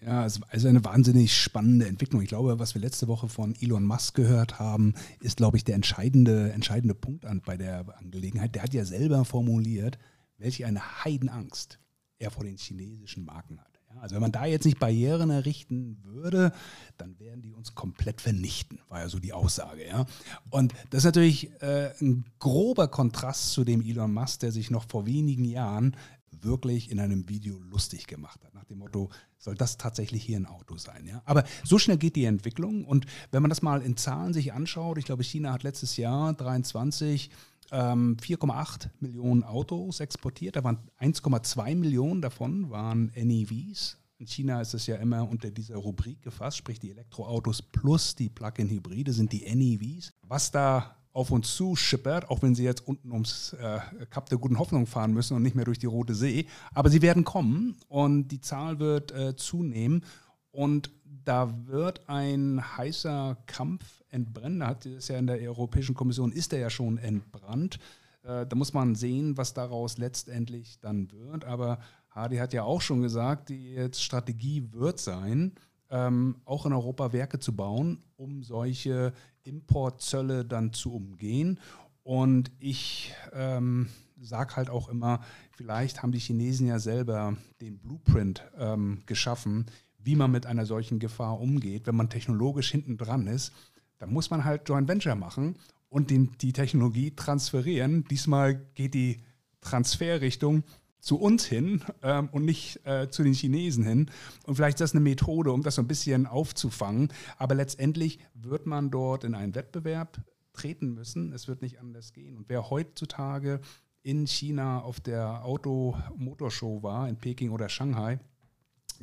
ja, 0.00 0.24
es 0.24 0.40
ist 0.52 0.66
eine 0.66 0.84
wahnsinnig 0.84 1.36
spannende 1.36 1.88
Entwicklung. 1.88 2.22
Ich 2.22 2.28
glaube, 2.28 2.58
was 2.58 2.74
wir 2.74 2.80
letzte 2.80 3.08
Woche 3.08 3.28
von 3.28 3.54
Elon 3.60 3.84
Musk 3.84 4.14
gehört 4.14 4.58
haben, 4.58 4.94
ist, 5.20 5.38
glaube 5.38 5.56
ich, 5.56 5.64
der 5.64 5.74
entscheidende, 5.74 6.52
entscheidende 6.52 6.94
Punkt 6.94 7.24
an, 7.24 7.42
bei 7.44 7.56
der 7.56 7.98
Angelegenheit. 7.98 8.54
Der 8.54 8.62
hat 8.62 8.74
ja 8.74 8.84
selber 8.84 9.24
formuliert, 9.24 9.98
welche 10.36 10.66
eine 10.66 11.04
Heidenangst 11.04 11.80
er 12.18 12.30
vor 12.30 12.44
den 12.44 12.56
chinesischen 12.56 13.24
Marken 13.24 13.58
hat. 13.60 13.77
Also 14.00 14.14
wenn 14.14 14.22
man 14.22 14.32
da 14.32 14.44
jetzt 14.44 14.64
nicht 14.64 14.78
Barrieren 14.78 15.30
errichten 15.30 15.98
würde, 16.04 16.52
dann 16.96 17.18
werden 17.18 17.42
die 17.42 17.52
uns 17.52 17.74
komplett 17.74 18.20
vernichten, 18.20 18.78
war 18.88 19.00
ja 19.00 19.08
so 19.08 19.18
die 19.18 19.32
Aussage. 19.32 19.86
Ja? 19.86 20.06
Und 20.50 20.72
das 20.90 20.98
ist 20.98 21.04
natürlich 21.06 21.50
äh, 21.62 21.92
ein 22.00 22.24
grober 22.38 22.88
Kontrast 22.88 23.52
zu 23.52 23.64
dem 23.64 23.82
Elon 23.82 24.12
Musk, 24.12 24.40
der 24.40 24.52
sich 24.52 24.70
noch 24.70 24.88
vor 24.88 25.06
wenigen 25.06 25.44
Jahren 25.44 25.96
wirklich 26.42 26.90
in 26.90 27.00
einem 27.00 27.28
Video 27.28 27.58
lustig 27.58 28.06
gemacht 28.06 28.44
hat. 28.44 28.54
Nach 28.54 28.64
dem 28.64 28.78
Motto, 28.78 29.10
soll 29.38 29.54
das 29.54 29.76
tatsächlich 29.76 30.22
hier 30.22 30.38
ein 30.38 30.46
Auto 30.46 30.76
sein? 30.76 31.06
Ja? 31.06 31.22
Aber 31.24 31.44
so 31.64 31.78
schnell 31.78 31.98
geht 31.98 32.16
die 32.16 32.24
Entwicklung. 32.24 32.84
Und 32.84 33.06
wenn 33.30 33.42
man 33.42 33.48
das 33.48 33.62
mal 33.62 33.82
in 33.82 33.96
Zahlen 33.96 34.32
sich 34.32 34.52
anschaut, 34.52 34.98
ich 34.98 35.04
glaube, 35.04 35.24
China 35.24 35.52
hat 35.52 35.62
letztes 35.62 35.96
Jahr 35.96 36.34
23 36.34 37.30
ähm, 37.70 38.16
4,8 38.20 38.88
Millionen 39.00 39.44
Autos 39.44 40.00
exportiert. 40.00 40.56
Da 40.56 40.64
waren 40.64 40.78
1,2 41.00 41.74
Millionen 41.76 42.22
davon 42.22 42.70
waren 42.70 43.12
NEVs. 43.14 43.98
In 44.18 44.26
China 44.26 44.60
ist 44.60 44.74
es 44.74 44.86
ja 44.86 44.96
immer 44.96 45.28
unter 45.28 45.50
dieser 45.50 45.76
Rubrik 45.76 46.22
gefasst, 46.22 46.56
sprich 46.56 46.80
die 46.80 46.90
Elektroautos 46.90 47.62
plus 47.62 48.16
die 48.16 48.28
Plug-in-Hybride 48.28 49.12
sind 49.12 49.32
die 49.32 49.44
NEVs. 49.54 50.12
Was 50.22 50.50
da 50.50 50.96
auf 51.12 51.30
uns 51.30 51.54
zuschippert, 51.56 52.30
auch 52.30 52.42
wenn 52.42 52.54
sie 52.54 52.64
jetzt 52.64 52.86
unten 52.86 53.12
ums 53.12 53.52
äh, 53.54 53.78
Kap 54.10 54.28
der 54.28 54.38
guten 54.38 54.58
Hoffnung 54.58 54.86
fahren 54.86 55.12
müssen 55.12 55.36
und 55.36 55.42
nicht 55.42 55.56
mehr 55.56 55.64
durch 55.64 55.78
die 55.78 55.86
Rote 55.86 56.14
See. 56.14 56.46
Aber 56.72 56.90
sie 56.90 57.02
werden 57.02 57.24
kommen 57.24 57.76
und 57.88 58.28
die 58.28 58.40
Zahl 58.40 58.78
wird 58.78 59.12
äh, 59.12 59.36
zunehmen. 59.36 60.04
Und 60.50 60.90
da 61.28 61.66
wird 61.66 62.08
ein 62.08 62.62
heißer 62.78 63.36
Kampf 63.44 64.02
entbrennen. 64.08 64.60
Da 64.60 64.68
hat 64.68 64.86
es 64.86 65.08
ja 65.08 65.18
in 65.18 65.26
der 65.26 65.38
Europäischen 65.42 65.94
Kommission 65.94 66.32
ist 66.32 66.54
er 66.54 66.58
ja 66.58 66.70
schon 66.70 66.96
entbrannt. 66.96 67.78
Äh, 68.22 68.46
da 68.46 68.56
muss 68.56 68.72
man 68.72 68.94
sehen, 68.94 69.36
was 69.36 69.52
daraus 69.52 69.98
letztendlich 69.98 70.80
dann 70.80 71.12
wird. 71.12 71.44
Aber 71.44 71.80
Hardy 72.08 72.38
hat 72.38 72.54
ja 72.54 72.62
auch 72.62 72.80
schon 72.80 73.02
gesagt, 73.02 73.50
die 73.50 73.88
Strategie 73.92 74.72
wird 74.72 75.00
sein, 75.00 75.52
ähm, 75.90 76.36
auch 76.46 76.64
in 76.64 76.72
Europa 76.72 77.12
Werke 77.12 77.38
zu 77.38 77.54
bauen, 77.54 78.02
um 78.16 78.42
solche 78.42 79.12
Importzölle 79.42 80.46
dann 80.46 80.72
zu 80.72 80.94
umgehen. 80.94 81.60
Und 82.04 82.50
ich 82.58 83.12
ähm, 83.34 83.90
sage 84.18 84.56
halt 84.56 84.70
auch 84.70 84.88
immer, 84.88 85.20
vielleicht 85.50 86.02
haben 86.02 86.12
die 86.12 86.20
Chinesen 86.20 86.66
ja 86.66 86.78
selber 86.78 87.36
den 87.60 87.78
Blueprint 87.78 88.44
ähm, 88.58 89.02
geschaffen, 89.04 89.66
wie 89.98 90.16
man 90.16 90.30
mit 90.30 90.46
einer 90.46 90.66
solchen 90.66 90.98
Gefahr 90.98 91.40
umgeht. 91.40 91.86
Wenn 91.86 91.96
man 91.96 92.10
technologisch 92.10 92.70
hinten 92.70 92.96
dran 92.96 93.26
ist, 93.26 93.52
dann 93.98 94.12
muss 94.12 94.30
man 94.30 94.44
halt 94.44 94.68
Joint 94.68 94.88
Venture 94.88 95.16
machen 95.16 95.56
und 95.88 96.10
den, 96.10 96.36
die 96.40 96.52
Technologie 96.52 97.14
transferieren. 97.14 98.04
Diesmal 98.04 98.54
geht 98.74 98.94
die 98.94 99.20
Transferrichtung 99.60 100.62
zu 101.00 101.18
uns 101.18 101.44
hin 101.44 101.82
ähm, 102.02 102.28
und 102.32 102.44
nicht 102.44 102.84
äh, 102.84 103.08
zu 103.08 103.22
den 103.22 103.32
Chinesen 103.32 103.84
hin. 103.84 104.10
Und 104.46 104.56
vielleicht 104.56 104.76
ist 104.76 104.80
das 104.80 104.92
eine 104.92 105.00
Methode, 105.00 105.52
um 105.52 105.62
das 105.62 105.76
so 105.76 105.82
ein 105.82 105.88
bisschen 105.88 106.26
aufzufangen. 106.26 107.12
Aber 107.36 107.54
letztendlich 107.54 108.18
wird 108.34 108.66
man 108.66 108.90
dort 108.90 109.24
in 109.24 109.34
einen 109.34 109.54
Wettbewerb 109.54 110.20
treten 110.52 110.94
müssen. 110.94 111.32
Es 111.32 111.48
wird 111.48 111.62
nicht 111.62 111.80
anders 111.80 112.12
gehen. 112.12 112.36
Und 112.36 112.48
wer 112.48 112.70
heutzutage 112.70 113.60
in 114.02 114.26
China 114.26 114.80
auf 114.80 115.00
der 115.00 115.44
Auto-Motorshow 115.44 116.82
war, 116.82 117.08
in 117.08 117.16
Peking 117.16 117.50
oder 117.50 117.68
Shanghai, 117.68 118.18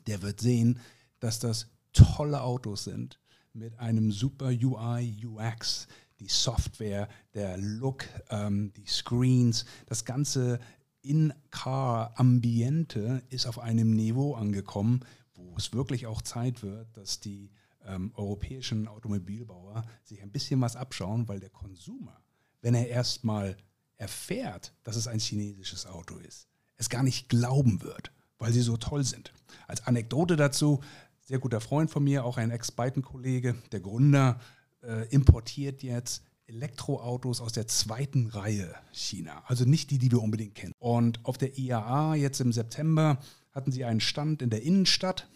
der 0.07 0.21
wird 0.21 0.41
sehen, 0.41 0.79
dass 1.19 1.39
das 1.39 1.67
tolle 1.93 2.41
Autos 2.41 2.83
sind 2.83 3.19
mit 3.53 3.79
einem 3.79 4.11
super 4.11 4.47
UI, 4.47 5.25
UX, 5.25 5.87
die 6.19 6.27
Software, 6.27 7.07
der 7.33 7.57
Look, 7.57 8.05
ähm, 8.29 8.73
die 8.73 8.85
Screens, 8.85 9.65
das 9.85 10.03
ganze 10.05 10.59
in-Car-Ambiente 11.01 13.23
ist 13.29 13.45
auf 13.45 13.59
einem 13.59 13.95
Niveau 13.95 14.33
angekommen, 14.33 15.01
wo 15.33 15.55
es 15.57 15.73
wirklich 15.73 16.07
auch 16.07 16.21
Zeit 16.21 16.63
wird, 16.63 16.95
dass 16.97 17.19
die 17.19 17.51
ähm, 17.85 18.11
europäischen 18.15 18.87
Automobilbauer 18.87 19.85
sich 20.03 20.21
ein 20.21 20.31
bisschen 20.31 20.61
was 20.61 20.75
abschauen, 20.75 21.27
weil 21.27 21.39
der 21.39 21.51
Konsumer, 21.51 22.23
wenn 22.61 22.73
er 22.73 22.87
erstmal 22.87 23.55
erfährt, 23.97 24.73
dass 24.83 24.95
es 24.95 25.07
ein 25.07 25.19
chinesisches 25.19 25.85
Auto 25.85 26.17
ist, 26.17 26.47
es 26.77 26.89
gar 26.89 27.03
nicht 27.03 27.29
glauben 27.29 27.83
wird, 27.83 28.11
weil 28.45 28.53
sie 28.53 28.61
so 28.61 28.77
toll 28.77 29.03
sind. 29.03 29.33
Als 29.67 29.87
Anekdote 29.87 30.35
dazu, 30.35 30.79
sehr 31.19 31.39
guter 31.39 31.59
Freund 31.61 31.89
von 31.89 32.03
mir, 32.03 32.25
auch 32.25 32.37
ein 32.37 32.51
Ex-Byton-Kollege, 32.51 33.55
der 33.71 33.79
Gründer, 33.79 34.39
äh, 34.83 35.07
importiert 35.09 35.81
jetzt 35.81 36.21
Elektroautos 36.45 37.41
aus 37.41 37.53
der 37.53 37.65
zweiten 37.65 38.27
Reihe 38.27 38.71
China, 38.91 39.41
also 39.47 39.65
nicht 39.65 39.89
die, 39.89 39.97
die 39.97 40.11
wir 40.11 40.21
unbedingt 40.21 40.53
kennen. 40.53 40.73
Und 40.77 41.25
auf 41.25 41.39
der 41.39 41.57
IAA 41.57 42.13
jetzt 42.13 42.39
im 42.39 42.53
September 42.53 43.17
hatten 43.51 43.71
sie 43.71 43.83
einen 43.83 43.99
Stand 43.99 44.43
in 44.43 44.51
der 44.51 44.61
Innenstadt 44.61 45.27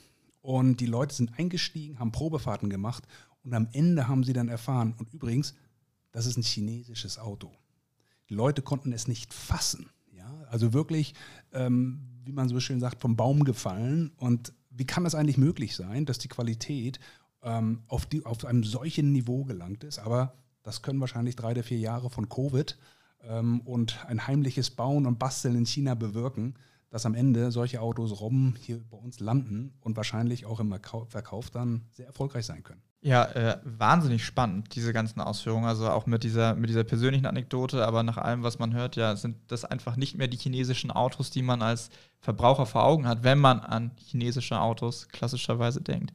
und 0.42 0.80
die 0.80 0.86
Leute 0.86 1.16
sind 1.16 1.40
eingestiegen, 1.40 1.98
haben 1.98 2.12
Probefahrten 2.12 2.70
gemacht 2.70 3.08
und 3.44 3.56
am 3.56 3.70
Ende 3.72 4.08
haben 4.08 4.24
sie 4.24 4.34
dann 4.34 4.50
erfahren, 4.50 4.94
und 5.00 5.12
übrigens, 5.16 5.56
das 6.12 6.28
ist 6.28 6.38
ein 6.38 6.44
chinesisches 6.44 7.18
Auto. 7.18 7.52
Die 8.30 8.36
Leute 8.36 8.62
konnten 8.62 8.94
es 8.94 9.08
nicht 9.08 9.34
fassen. 9.34 9.90
Ja? 10.12 10.46
Also 10.52 10.74
wirklich, 10.74 11.16
ähm, 11.54 12.19
wie 12.30 12.34
man 12.36 12.48
so 12.48 12.60
schön 12.60 12.80
sagt, 12.80 13.02
vom 13.02 13.16
Baum 13.16 13.44
gefallen. 13.44 14.12
Und 14.18 14.54
wie 14.70 14.86
kann 14.86 15.04
das 15.04 15.16
eigentlich 15.16 15.38
möglich 15.38 15.76
sein, 15.76 16.06
dass 16.06 16.20
die 16.20 16.28
Qualität 16.28 17.00
ähm, 17.44 17.82
auf, 17.88 18.06
die, 18.06 18.26
auf 18.26 18.46
einem 18.46 18.64
solchen 18.64 19.12
Niveau 19.12 19.44
gelangt 19.44 19.84
ist? 19.84 20.00
Aber 20.00 20.34
das 20.64 20.82
können 20.82 21.00
wahrscheinlich 21.00 21.36
drei 21.36 21.52
oder 21.52 21.64
vier 21.64 21.80
Jahre 21.80 22.10
von 22.10 22.30
Covid 22.30 22.78
ähm, 23.24 23.62
und 23.62 24.06
ein 24.06 24.28
heimliches 24.28 24.70
Bauen 24.70 25.06
und 25.06 25.20
Basteln 25.20 25.56
in 25.56 25.66
China 25.66 25.96
bewirken, 25.96 26.56
dass 26.90 27.06
am 27.06 27.14
Ende 27.14 27.52
solche 27.52 27.82
Autos 27.82 28.20
Robben 28.20 28.56
hier 28.60 28.82
bei 28.90 28.98
uns 28.98 29.20
landen 29.20 29.74
und 29.82 29.96
wahrscheinlich 29.96 30.46
auch 30.46 30.60
im 30.60 30.74
Verkauf 31.08 31.50
dann 31.50 31.86
sehr 31.92 32.08
erfolgreich 32.08 32.46
sein 32.46 32.64
können. 32.64 32.82
Ja, 33.02 33.24
äh, 33.32 33.58
wahnsinnig 33.64 34.26
spannend, 34.26 34.76
diese 34.76 34.92
ganzen 34.92 35.22
Ausführungen. 35.22 35.66
Also 35.66 35.90
auch 35.90 36.06
mit 36.06 36.24
dieser, 36.24 36.56
mit 36.56 36.70
dieser 36.70 36.84
persönlichen 36.84 37.26
Anekdote, 37.26 37.86
aber 37.88 38.04
nach 38.04 38.18
allem, 38.18 38.44
was 38.44 38.60
man 38.60 38.74
hört, 38.74 38.98
ja, 38.98 39.16
sind 39.16 39.38
das 39.48 39.64
einfach 39.64 39.96
nicht 39.96 40.18
mehr 40.18 40.28
die 40.28 40.38
chinesischen 40.38 40.92
Autos, 40.92 41.30
die 41.30 41.42
man 41.42 41.62
als 41.62 41.92
Verbraucher 42.20 42.66
vor 42.66 42.84
Augen 42.84 43.08
hat, 43.08 43.24
wenn 43.24 43.40
man 43.40 43.62
an 43.62 43.92
chinesische 43.98 44.60
Autos 44.60 45.08
klassischerweise 45.08 45.82
denkt. 45.82 46.12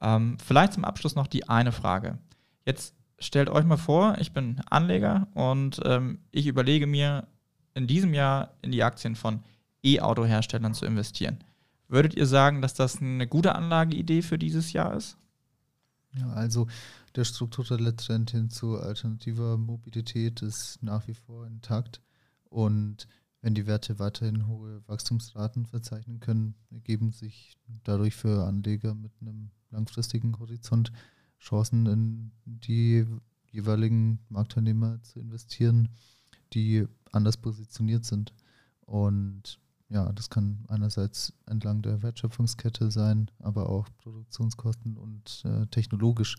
Ähm, 0.00 0.38
vielleicht 0.42 0.72
zum 0.72 0.86
Abschluss 0.86 1.14
noch 1.14 1.26
die 1.26 1.48
eine 1.48 1.72
Frage. 1.72 2.18
Jetzt 2.64 2.94
stellt 3.18 3.50
euch 3.50 3.64
mal 3.64 3.76
vor, 3.76 4.16
ich 4.18 4.32
bin 4.32 4.62
Anleger 4.70 5.28
und 5.34 5.80
ähm, 5.84 6.20
ich 6.30 6.46
überlege 6.46 6.86
mir, 6.86 7.28
in 7.74 7.86
diesem 7.86 8.14
Jahr 8.14 8.54
in 8.62 8.70
die 8.70 8.82
Aktien 8.82 9.16
von 9.16 9.42
E-Auto-Herstellern 9.84 10.74
zu 10.74 10.86
investieren. 10.86 11.38
Würdet 11.88 12.14
ihr 12.14 12.26
sagen, 12.26 12.62
dass 12.62 12.74
das 12.74 13.00
eine 13.00 13.26
gute 13.26 13.54
Anlageidee 13.54 14.22
für 14.22 14.38
dieses 14.38 14.72
Jahr 14.72 14.94
ist? 14.96 15.16
Ja, 16.18 16.28
also 16.30 16.66
der 17.16 17.24
strukturelle 17.24 17.94
Trend 17.96 18.30
hin 18.30 18.50
zu 18.50 18.78
alternativer 18.78 19.58
Mobilität 19.58 20.42
ist 20.42 20.82
nach 20.82 21.06
wie 21.08 21.14
vor 21.14 21.46
intakt. 21.46 22.00
Und 22.44 23.08
wenn 23.42 23.54
die 23.54 23.66
Werte 23.66 23.98
weiterhin 23.98 24.46
hohe 24.46 24.82
Wachstumsraten 24.86 25.66
verzeichnen 25.66 26.20
können, 26.20 26.54
ergeben 26.70 27.12
sich 27.12 27.58
dadurch 27.82 28.14
für 28.14 28.46
Anleger 28.46 28.94
mit 28.94 29.12
einem 29.20 29.50
langfristigen 29.70 30.38
Horizont 30.38 30.92
Chancen 31.38 31.86
in 31.86 32.32
die 32.44 33.04
jeweiligen 33.50 34.20
Marktteilnehmer 34.30 35.02
zu 35.02 35.20
investieren, 35.20 35.90
die 36.54 36.86
anders 37.12 37.36
positioniert 37.36 38.04
sind. 38.04 38.32
Und 38.80 39.60
ja, 39.88 40.10
das 40.12 40.30
kann 40.30 40.64
einerseits 40.68 41.32
entlang 41.46 41.82
der 41.82 42.02
Wertschöpfungskette 42.02 42.90
sein, 42.90 43.30
aber 43.38 43.68
auch 43.68 43.88
Produktionskosten 43.98 44.96
und 44.96 45.42
äh, 45.44 45.66
technologisch. 45.66 46.36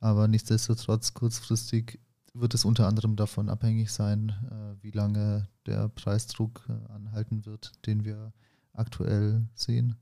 Aber 0.00 0.28
nichtsdestotrotz 0.28 1.14
kurzfristig 1.14 2.00
wird 2.32 2.54
es 2.54 2.64
unter 2.64 2.86
anderem 2.86 3.16
davon 3.16 3.48
abhängig 3.48 3.92
sein, 3.92 4.30
äh, 4.50 4.82
wie 4.82 4.92
lange 4.92 5.48
der 5.66 5.88
Preisdruck 5.88 6.64
äh, 6.68 6.92
anhalten 6.92 7.44
wird, 7.44 7.72
den 7.86 8.04
wir 8.04 8.32
aktuell 8.72 9.46
sehen. 9.54 9.96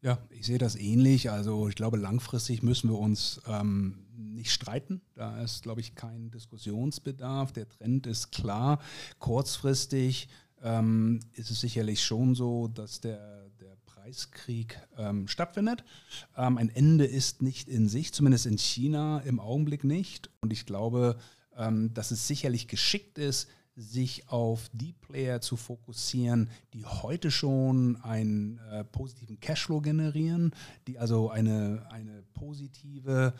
Ja, 0.00 0.18
ich 0.30 0.46
sehe 0.46 0.58
das 0.58 0.76
ähnlich. 0.76 1.30
Also 1.30 1.68
ich 1.68 1.74
glaube, 1.74 1.96
langfristig 1.96 2.62
müssen 2.62 2.88
wir 2.88 2.98
uns 2.98 3.40
ähm, 3.46 4.06
nicht 4.16 4.52
streiten. 4.52 5.00
Da 5.14 5.40
ist, 5.42 5.64
glaube 5.64 5.80
ich, 5.80 5.96
kein 5.96 6.30
Diskussionsbedarf. 6.30 7.52
Der 7.52 7.68
Trend 7.68 8.06
ist 8.06 8.30
klar. 8.30 8.78
Kurzfristig 9.18 10.28
ähm, 10.62 11.20
ist 11.34 11.50
es 11.50 11.60
sicherlich 11.60 12.02
schon 12.02 12.34
so, 12.34 12.68
dass 12.68 13.00
der, 13.00 13.48
der 13.60 13.76
Preiskrieg 13.86 14.80
ähm, 14.96 15.28
stattfindet. 15.28 15.84
Ähm, 16.36 16.58
ein 16.58 16.70
Ende 16.70 17.04
ist 17.04 17.42
nicht 17.42 17.68
in 17.68 17.88
sich, 17.88 18.12
zumindest 18.12 18.46
in 18.46 18.58
China 18.58 19.20
im 19.20 19.40
Augenblick 19.40 19.84
nicht. 19.84 20.30
Und 20.40 20.52
ich 20.52 20.66
glaube, 20.66 21.18
ähm, 21.56 21.92
dass 21.94 22.10
es 22.10 22.26
sicherlich 22.26 22.68
geschickt 22.68 23.18
ist, 23.18 23.48
sich 23.78 24.28
auf 24.28 24.68
die 24.72 24.92
Player 24.92 25.40
zu 25.40 25.56
fokussieren, 25.56 26.50
die 26.74 26.84
heute 26.84 27.30
schon 27.30 27.96
einen 28.02 28.58
äh, 28.72 28.82
positiven 28.82 29.38
Cashflow 29.38 29.80
generieren, 29.80 30.52
die 30.88 30.98
also 30.98 31.30
eine, 31.30 31.86
eine 31.90 32.24
positive 32.34 33.34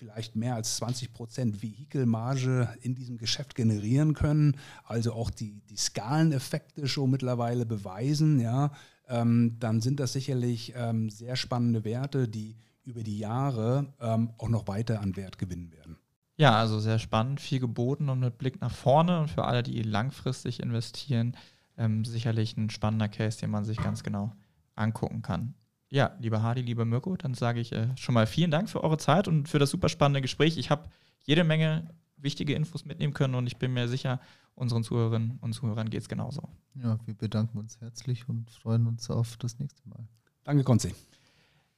vielleicht 0.00 0.34
mehr 0.34 0.54
als 0.54 0.76
20 0.76 1.12
Prozent 1.12 1.62
Vehikelmarge 1.62 2.70
in 2.80 2.94
diesem 2.94 3.18
Geschäft 3.18 3.54
generieren 3.54 4.14
können, 4.14 4.56
also 4.84 5.12
auch 5.12 5.28
die, 5.28 5.60
die 5.68 5.76
Skaleneffekte 5.76 6.88
schon 6.88 7.10
mittlerweile 7.10 7.66
beweisen, 7.66 8.40
ja, 8.40 8.72
ähm, 9.08 9.56
dann 9.60 9.82
sind 9.82 10.00
das 10.00 10.14
sicherlich 10.14 10.72
ähm, 10.74 11.10
sehr 11.10 11.36
spannende 11.36 11.84
Werte, 11.84 12.28
die 12.28 12.56
über 12.84 13.02
die 13.02 13.18
Jahre 13.18 13.92
ähm, 14.00 14.30
auch 14.38 14.48
noch 14.48 14.68
weiter 14.68 15.02
an 15.02 15.16
Wert 15.16 15.36
gewinnen 15.36 15.70
werden. 15.70 15.98
Ja, 16.38 16.56
also 16.56 16.80
sehr 16.80 16.98
spannend, 16.98 17.38
viel 17.38 17.60
geboten 17.60 18.08
und 18.08 18.20
mit 18.20 18.38
Blick 18.38 18.58
nach 18.62 18.72
vorne 18.72 19.20
und 19.20 19.28
für 19.28 19.44
alle, 19.44 19.62
die 19.62 19.82
langfristig 19.82 20.60
investieren, 20.60 21.36
ähm, 21.76 22.06
sicherlich 22.06 22.56
ein 22.56 22.70
spannender 22.70 23.08
Case, 23.08 23.38
den 23.38 23.50
man 23.50 23.66
sich 23.66 23.76
ganz 23.76 24.02
genau 24.02 24.32
angucken 24.76 25.20
kann. 25.20 25.54
Ja, 25.90 26.14
lieber 26.20 26.42
Hardy, 26.42 26.62
lieber 26.62 26.84
Mirko, 26.84 27.16
dann 27.16 27.34
sage 27.34 27.60
ich 27.60 27.72
äh, 27.72 27.88
schon 27.96 28.14
mal 28.14 28.26
vielen 28.26 28.52
Dank 28.52 28.70
für 28.70 28.82
eure 28.84 28.96
Zeit 28.96 29.26
und 29.26 29.48
für 29.48 29.58
das 29.58 29.70
super 29.70 29.88
spannende 29.88 30.22
Gespräch. 30.22 30.56
Ich 30.56 30.70
habe 30.70 30.88
jede 31.24 31.42
Menge 31.42 31.90
wichtige 32.16 32.54
Infos 32.54 32.84
mitnehmen 32.84 33.12
können 33.12 33.34
und 33.34 33.46
ich 33.48 33.56
bin 33.56 33.72
mir 33.72 33.88
sicher, 33.88 34.20
unseren 34.54 34.84
Zuhörerinnen 34.84 35.38
und 35.40 35.52
Zuhörern 35.52 35.90
geht 35.90 36.02
es 36.02 36.08
genauso. 36.08 36.48
Ja, 36.74 36.98
wir 37.06 37.14
bedanken 37.14 37.58
uns 37.58 37.80
herzlich 37.80 38.28
und 38.28 38.50
freuen 38.50 38.86
uns 38.86 39.10
auf 39.10 39.36
das 39.38 39.58
nächste 39.58 39.88
Mal. 39.88 40.06
Danke, 40.44 40.62
Konzi. 40.62 40.94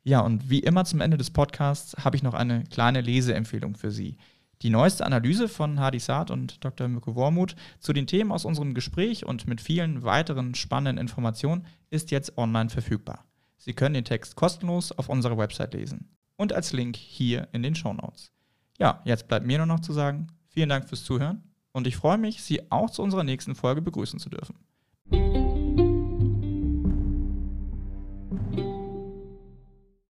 Ja, 0.04 0.20
und 0.20 0.50
wie 0.50 0.58
immer 0.58 0.84
zum 0.84 1.00
Ende 1.00 1.16
des 1.16 1.30
Podcasts 1.30 1.94
habe 2.04 2.16
ich 2.16 2.22
noch 2.22 2.34
eine 2.34 2.64
kleine 2.64 3.00
Leseempfehlung 3.00 3.76
für 3.76 3.90
Sie. 3.90 4.16
Die 4.60 4.70
neueste 4.70 5.06
Analyse 5.06 5.48
von 5.48 5.80
Hadi 5.80 6.00
Saad 6.00 6.30
und 6.30 6.62
Dr. 6.64 6.86
Mirko 6.88 7.14
Wormuth 7.14 7.56
zu 7.78 7.92
den 7.92 8.06
Themen 8.06 8.30
aus 8.30 8.44
unserem 8.44 8.74
Gespräch 8.74 9.24
und 9.24 9.46
mit 9.46 9.60
vielen 9.60 10.02
weiteren 10.02 10.54
spannenden 10.54 10.98
Informationen 10.98 11.66
ist 11.90 12.10
jetzt 12.10 12.36
online 12.36 12.68
verfügbar. 12.68 13.24
Sie 13.64 13.74
können 13.74 13.94
den 13.94 14.04
Text 14.04 14.34
kostenlos 14.34 14.90
auf 14.90 15.08
unserer 15.08 15.38
Website 15.38 15.74
lesen 15.74 16.10
und 16.34 16.52
als 16.52 16.72
Link 16.72 16.96
hier 16.96 17.46
in 17.52 17.62
den 17.62 17.76
Show 17.76 17.92
Notes. 17.92 18.32
Ja, 18.76 19.00
jetzt 19.04 19.28
bleibt 19.28 19.46
mir 19.46 19.58
nur 19.58 19.68
noch 19.68 19.78
zu 19.78 19.92
sagen, 19.92 20.26
vielen 20.48 20.68
Dank 20.68 20.88
fürs 20.88 21.04
Zuhören 21.04 21.44
und 21.70 21.86
ich 21.86 21.96
freue 21.96 22.18
mich, 22.18 22.42
Sie 22.42 22.72
auch 22.72 22.90
zu 22.90 23.02
unserer 23.02 23.22
nächsten 23.22 23.54
Folge 23.54 23.80
begrüßen 23.80 24.18
zu 24.18 24.30
dürfen. 24.30 24.56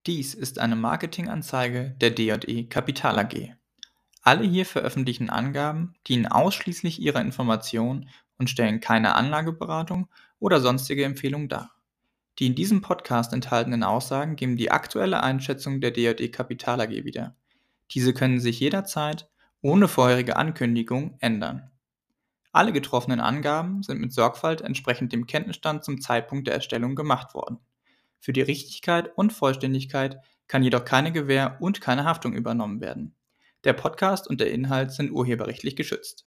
Dies 0.06 0.32
ist 0.32 0.58
eine 0.58 0.76
Marketinganzeige 0.76 1.96
der 2.00 2.12
D&E 2.12 2.64
Kapital 2.68 3.18
AG. 3.18 3.50
Alle 4.22 4.44
hier 4.44 4.64
veröffentlichten 4.64 5.28
Angaben 5.28 5.92
dienen 6.08 6.28
ausschließlich 6.28 6.98
ihrer 6.98 7.20
Information 7.20 8.08
und 8.38 8.48
stellen 8.48 8.80
keine 8.80 9.14
Anlageberatung 9.16 10.08
oder 10.38 10.60
sonstige 10.60 11.04
Empfehlung 11.04 11.50
dar. 11.50 11.74
Die 12.38 12.46
in 12.46 12.56
diesem 12.56 12.80
Podcast 12.80 13.32
enthaltenen 13.32 13.84
Aussagen 13.84 14.34
geben 14.34 14.56
die 14.56 14.70
aktuelle 14.72 15.22
Einschätzung 15.22 15.80
der 15.80 15.92
DJE 15.92 16.28
Kapital 16.30 16.80
AG 16.80 16.90
wieder. 16.90 17.36
Diese 17.92 18.12
können 18.12 18.40
sich 18.40 18.58
jederzeit 18.58 19.28
ohne 19.60 19.88
vorherige 19.88 20.36
Ankündigung 20.36 21.16
ändern. 21.20 21.70
Alle 22.52 22.72
getroffenen 22.72 23.20
Angaben 23.20 23.82
sind 23.82 24.00
mit 24.00 24.12
Sorgfalt 24.12 24.60
entsprechend 24.60 25.12
dem 25.12 25.26
Kenntnisstand 25.26 25.84
zum 25.84 26.00
Zeitpunkt 26.00 26.46
der 26.46 26.54
Erstellung 26.54 26.94
gemacht 26.94 27.34
worden. 27.34 27.58
Für 28.20 28.32
die 28.32 28.42
Richtigkeit 28.42 29.10
und 29.16 29.32
Vollständigkeit 29.32 30.18
kann 30.46 30.62
jedoch 30.62 30.84
keine 30.84 31.12
Gewähr 31.12 31.56
und 31.60 31.80
keine 31.80 32.04
Haftung 32.04 32.32
übernommen 32.32 32.80
werden. 32.80 33.14
Der 33.64 33.72
Podcast 33.72 34.28
und 34.28 34.40
der 34.40 34.50
Inhalt 34.50 34.92
sind 34.92 35.10
urheberrechtlich 35.10 35.76
geschützt 35.76 36.22